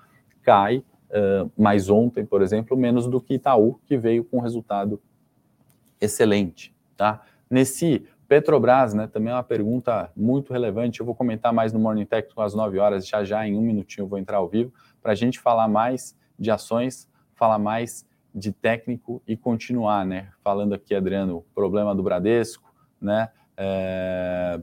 cai 0.42 0.82
mais 1.56 1.88
ontem, 1.88 2.24
por 2.24 2.42
exemplo, 2.42 2.76
menos 2.76 3.06
do 3.06 3.18
que 3.18 3.34
Itaú, 3.34 3.80
que 3.86 3.96
veio 3.96 4.22
com 4.22 4.40
resultado 4.40 5.00
excelente. 6.00 6.74
Tá? 6.96 7.22
Nesse 7.50 8.04
Petrobras, 8.26 8.92
né, 8.92 9.06
também 9.06 9.32
é 9.32 9.36
uma 9.36 9.42
pergunta 9.42 10.12
muito 10.14 10.52
relevante. 10.52 11.00
Eu 11.00 11.06
vou 11.06 11.14
comentar 11.14 11.52
mais 11.52 11.72
no 11.72 11.78
Morning 11.78 12.04
Tech 12.04 12.28
às 12.36 12.54
9 12.54 12.78
horas, 12.78 13.06
já 13.06 13.24
já 13.24 13.46
em 13.46 13.56
um 13.56 13.62
minutinho 13.62 14.04
eu 14.04 14.08
vou 14.08 14.18
entrar 14.18 14.36
ao 14.36 14.48
vivo, 14.48 14.72
para 15.02 15.12
a 15.12 15.14
gente 15.14 15.38
falar 15.38 15.66
mais 15.66 16.14
de 16.38 16.50
ações, 16.50 17.08
falar 17.34 17.58
mais 17.58 18.06
de 18.34 18.52
técnico 18.52 19.22
e 19.26 19.36
continuar, 19.36 20.06
né? 20.06 20.30
Falando 20.42 20.74
aqui, 20.74 20.94
Adriano, 20.94 21.44
problema 21.54 21.94
do 21.94 22.02
Bradesco, 22.02 22.72
né? 23.00 23.30
É... 23.56 24.60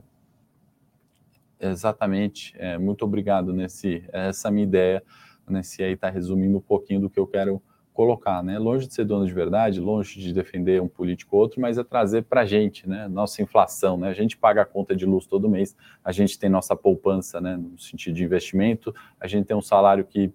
Exatamente, 1.58 2.54
é, 2.58 2.76
muito 2.76 3.02
obrigado 3.02 3.50
nesse 3.50 4.04
essa 4.12 4.50
minha 4.50 4.64
ideia 4.64 5.02
né, 5.48 5.62
se 5.62 5.82
aí 5.82 5.92
está 5.92 6.10
resumindo 6.10 6.58
um 6.58 6.60
pouquinho 6.60 7.00
do 7.00 7.10
que 7.10 7.18
eu 7.18 7.26
quero 7.26 7.62
colocar, 7.92 8.42
né? 8.42 8.58
Longe 8.58 8.86
de 8.86 8.92
ser 8.92 9.06
dono 9.06 9.26
de 9.26 9.32
verdade, 9.32 9.80
longe 9.80 10.20
de 10.20 10.30
defender 10.30 10.82
um 10.82 10.88
político 10.88 11.34
ou 11.34 11.42
outro, 11.42 11.62
mas 11.62 11.78
é 11.78 11.84
trazer 11.84 12.24
para 12.24 12.42
a 12.42 12.44
gente, 12.44 12.86
né? 12.86 13.08
Nossa 13.08 13.40
inflação, 13.40 13.96
né? 13.96 14.10
A 14.10 14.12
gente 14.12 14.36
paga 14.36 14.62
a 14.62 14.66
conta 14.66 14.94
de 14.94 15.06
luz 15.06 15.26
todo 15.26 15.48
mês, 15.48 15.74
a 16.04 16.12
gente 16.12 16.38
tem 16.38 16.50
nossa 16.50 16.76
poupança, 16.76 17.40
né? 17.40 17.56
No 17.56 17.78
sentido 17.78 18.14
de 18.14 18.22
investimento, 18.22 18.94
a 19.18 19.26
gente 19.26 19.46
tem 19.46 19.56
um 19.56 19.62
salário 19.62 20.04
que 20.04 20.30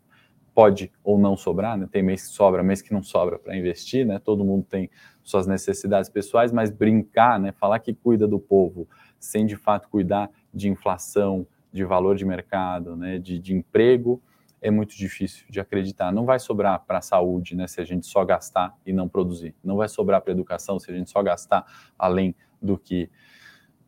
pode 0.54 0.92
ou 1.04 1.18
não 1.18 1.36
sobrar, 1.38 1.78
né? 1.78 1.88
Tem 1.92 2.04
mês 2.04 2.28
que 2.28 2.34
sobra, 2.34 2.64
mês 2.64 2.82
que 2.82 2.94
não 2.94 3.04
sobra 3.04 3.40
para 3.40 3.56
investir, 3.56 4.06
né? 4.06 4.20
Todo 4.20 4.44
mundo 4.44 4.66
tem 4.70 4.90
suas 5.24 5.48
necessidades 5.48 6.10
pessoais, 6.10 6.52
mas 6.52 6.70
brincar, 6.70 7.40
né? 7.40 7.52
Falar 7.52 7.80
que 7.80 7.94
cuida 7.94 8.28
do 8.28 8.40
povo 8.40 8.88
sem 9.20 9.46
de 9.46 9.56
fato 9.56 9.88
cuidar 9.90 10.30
de 10.54 10.70
inflação, 10.70 11.46
de 11.72 11.86
valor 11.86 12.16
de 12.16 12.26
mercado, 12.26 12.96
né? 12.96 13.18
De, 13.18 13.40
de 13.40 13.56
emprego 13.56 14.22
é 14.62 14.70
muito 14.70 14.96
difícil 14.96 15.46
de 15.50 15.60
acreditar. 15.60 16.12
Não 16.12 16.24
vai 16.24 16.40
sobrar 16.40 16.80
para 16.86 17.00
a 17.00 17.02
saúde, 17.02 17.56
né, 17.56 17.66
se 17.68 17.82
a 17.82 17.84
gente 17.84 18.06
só 18.06 18.24
gastar 18.24 18.78
e 18.86 18.94
não 18.94 19.10
produzir. 19.10 19.56
Não 19.64 19.76
vai 19.76 19.90
sobrar 19.90 20.22
para 20.22 20.32
a 20.32 20.36
educação 20.36 20.80
se 20.80 20.92
a 20.92 20.94
gente 20.94 21.10
só 21.10 21.24
gastar 21.24 21.66
além 21.98 22.36
do 22.62 22.78
que 22.78 23.10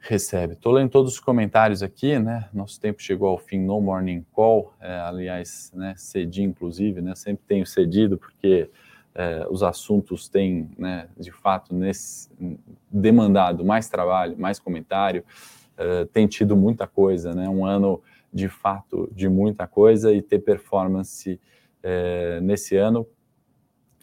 recebe. 0.03 0.53
Estou 0.53 0.73
lendo 0.73 0.89
todos 0.89 1.13
os 1.13 1.19
comentários 1.19 1.81
aqui, 1.81 2.19
né? 2.19 2.49
Nosso 2.53 2.79
tempo 2.79 3.01
chegou 3.01 3.29
ao 3.29 3.37
fim 3.37 3.59
no 3.59 3.79
Morning 3.79 4.25
Call, 4.33 4.73
é, 4.79 4.99
aliás, 4.99 5.71
né, 5.73 5.93
cedi 5.95 6.43
inclusive, 6.43 7.01
né? 7.01 7.15
Sempre 7.15 7.43
tenho 7.47 7.65
cedido 7.65 8.17
porque 8.17 8.69
é, 9.15 9.47
os 9.49 9.63
assuntos 9.63 10.27
têm, 10.27 10.69
né, 10.77 11.07
de 11.17 11.31
fato, 11.31 11.73
nesse, 11.73 12.29
demandado 12.91 13.63
mais 13.63 13.87
trabalho, 13.87 14.37
mais 14.37 14.59
comentário, 14.59 15.23
é, 15.77 16.05
tem 16.05 16.27
tido 16.27 16.55
muita 16.57 16.85
coisa, 16.85 17.33
né? 17.33 17.47
Um 17.47 17.65
ano 17.65 18.01
de 18.31 18.49
fato 18.49 19.09
de 19.13 19.29
muita 19.29 19.67
coisa 19.67 20.11
e 20.13 20.21
ter 20.21 20.39
performance 20.39 21.39
é, 21.81 22.41
nesse 22.41 22.75
ano 22.75 23.07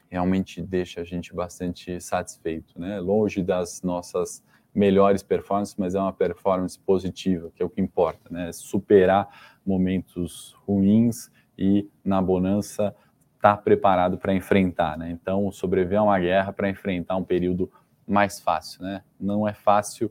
realmente 0.09 0.61
deixa 0.61 1.03
a 1.03 1.05
gente 1.05 1.33
bastante 1.35 2.01
satisfeito, 2.01 2.81
né? 2.81 2.99
Longe 2.99 3.43
das 3.43 3.83
nossas 3.83 4.43
melhores 4.75 5.23
performances, 5.23 5.75
mas 5.77 5.95
é 5.95 6.01
uma 6.01 6.13
performance 6.13 6.79
positiva, 6.79 7.51
que 7.55 7.63
é 7.63 7.67
o 7.67 7.71
que 7.71 7.81
importa, 7.81 8.29
né? 8.31 8.53
Superar 8.53 9.29
momentos 9.65 10.55
ruins 10.67 11.31
e 11.59 11.89
na 12.05 12.23
bonança 12.23 12.95
estar 13.37 13.57
tá 13.57 13.63
preparado 13.63 14.19
para 14.19 14.35
enfrentar, 14.35 14.97
né? 14.97 15.11
Então, 15.11 15.51
sobreviver 15.51 15.99
a 15.99 16.03
uma 16.05 16.19
guerra 16.19 16.53
para 16.53 16.69
enfrentar 16.69 17.17
um 17.17 17.25
período 17.25 17.71
mais 18.07 18.41
fácil, 18.41 18.83
né? 18.83 19.03
Não 19.19 19.47
é 19.47 19.53
fácil, 19.53 20.11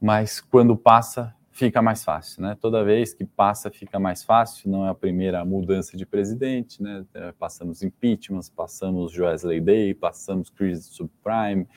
mas 0.00 0.40
quando 0.40 0.76
passa 0.76 1.34
fica 1.54 1.80
mais 1.80 2.04
fácil, 2.04 2.42
né? 2.42 2.56
Toda 2.60 2.82
vez 2.82 3.14
que 3.14 3.24
passa, 3.24 3.70
fica 3.70 4.00
mais 4.00 4.24
fácil. 4.24 4.68
Não 4.68 4.84
é 4.84 4.90
a 4.90 4.94
primeira 4.94 5.44
mudança 5.44 5.96
de 5.96 6.04
presidente, 6.04 6.82
né? 6.82 7.04
É, 7.14 7.30
passamos 7.30 7.80
impeachments, 7.80 8.50
passamos 8.50 9.12
Joesley 9.12 9.60
Day, 9.60 9.94
passamos 9.94 10.50
crise 10.50 10.82
subprime, 10.82 11.68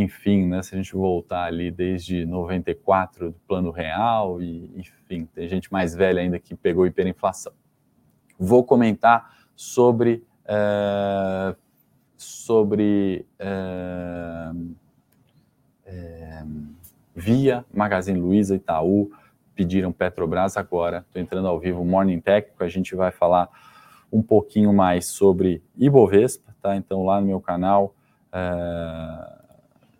enfim, 0.00 0.46
né? 0.46 0.62
Se 0.62 0.74
a 0.74 0.78
gente 0.78 0.92
voltar 0.92 1.44
ali 1.44 1.70
desde 1.70 2.24
94 2.24 3.30
do 3.30 3.38
Plano 3.46 3.70
Real 3.70 4.40
e, 4.40 4.70
enfim, 4.76 5.26
tem 5.34 5.48
gente 5.48 5.72
mais 5.72 5.94
velha 5.94 6.20
ainda 6.20 6.38
que 6.38 6.54
pegou 6.54 6.86
hiperinflação. 6.86 7.52
Vou 8.38 8.64
comentar 8.64 9.36
sobre 9.56 10.24
é, 10.44 11.54
sobre 12.16 13.26
é, 13.38 14.50
é, 15.84 16.44
Via, 17.14 17.64
Magazine 17.72 18.18
Luiza, 18.18 18.54
Itaú, 18.54 19.10
pediram 19.54 19.92
Petrobras 19.92 20.56
agora. 20.56 21.04
Estou 21.06 21.20
entrando 21.20 21.48
ao 21.48 21.58
vivo 21.58 21.84
Morning 21.84 22.20
Técnico, 22.20 22.62
a 22.62 22.68
gente 22.68 22.94
vai 22.94 23.10
falar 23.10 23.48
um 24.12 24.22
pouquinho 24.22 24.72
mais 24.72 25.06
sobre 25.06 25.62
Ibovespa, 25.76 26.54
tá? 26.62 26.76
Então 26.76 27.04
lá 27.04 27.20
no 27.20 27.26
meu 27.26 27.40
canal, 27.40 27.94
é... 28.32 29.37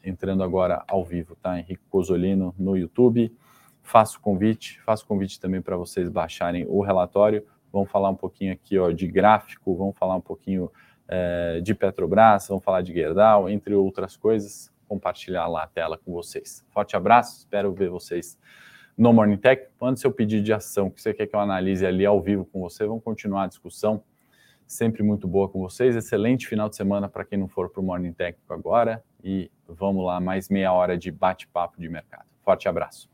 entrando 0.05 0.43
agora 0.43 0.83
ao 0.87 1.05
vivo, 1.05 1.37
tá? 1.37 1.59
Henrique 1.59 1.83
Cosolino 1.91 2.55
no 2.59 2.77
YouTube. 2.77 3.35
Faço 3.83 4.21
convite, 4.21 4.81
faço 4.83 5.07
convite 5.07 5.41
também 5.41 5.63
para 5.63 5.77
vocês 5.77 6.09
baixarem 6.09 6.67
o 6.69 6.81
relatório. 6.83 7.47
Vamos 7.73 7.91
falar 7.91 8.11
um 8.11 8.17
pouquinho 8.17 8.53
aqui 8.53 8.79
ó, 8.79 8.91
de 8.91 9.07
gráfico, 9.07 9.77
vamos 9.77 9.97
falar 9.97 10.17
um 10.17 10.21
pouquinho 10.21 10.71
é, 11.07 11.61
de 11.61 11.75
Petrobras, 11.75 12.49
vamos 12.49 12.65
falar 12.65 12.83
de 12.83 12.93
Gerdau, 12.93 13.49
entre 13.49 13.75
outras 13.75 14.17
coisas 14.17 14.71
compartilhar 14.89 15.47
lá 15.47 15.65
a 15.65 15.67
tela 15.67 15.99
com 15.99 16.13
vocês. 16.13 16.65
Forte 16.71 16.97
abraço, 16.97 17.39
espero 17.39 17.73
ver 17.73 17.91
vocês 17.91 18.39
no 18.97 19.13
Morning 19.13 19.37
Tech. 19.37 19.69
Mande 19.81 20.01
seu 20.01 20.11
pedido 20.11 20.43
de 20.43 20.53
ação 20.53 20.91
que 20.91 21.01
você 21.01 21.13
quer 21.13 21.27
que 21.27 21.37
eu 21.37 21.41
analise 21.41 21.87
ali 21.87 22.07
ao 22.07 22.21
vivo 22.21 22.45
com 22.47 22.61
você. 22.61 22.87
Vamos 22.87 23.05
continuar 23.05 23.45
a 23.45 23.47
discussão. 23.47 24.03
Sempre 24.67 25.03
muito 25.03 25.29
boa 25.29 25.49
com 25.49 25.61
vocês. 25.61 25.95
Excelente 25.95 26.47
final 26.47 26.69
de 26.69 26.77
semana 26.77 27.09
para 27.09 27.25
quem 27.25 27.39
não 27.39 27.49
for 27.49 27.69
para 27.69 27.81
o 27.81 27.85
Morning 27.85 28.13
Técnico 28.13 28.53
agora. 28.53 29.05
E 29.22 29.50
vamos 29.66 30.04
lá, 30.04 30.20
mais 30.20 30.48
meia 30.48 30.72
hora 30.72 30.96
de 30.96 31.11
bate-papo 31.11 31.81
de 31.81 31.88
mercado. 31.88 32.26
Forte 32.42 32.68
abraço. 32.68 33.11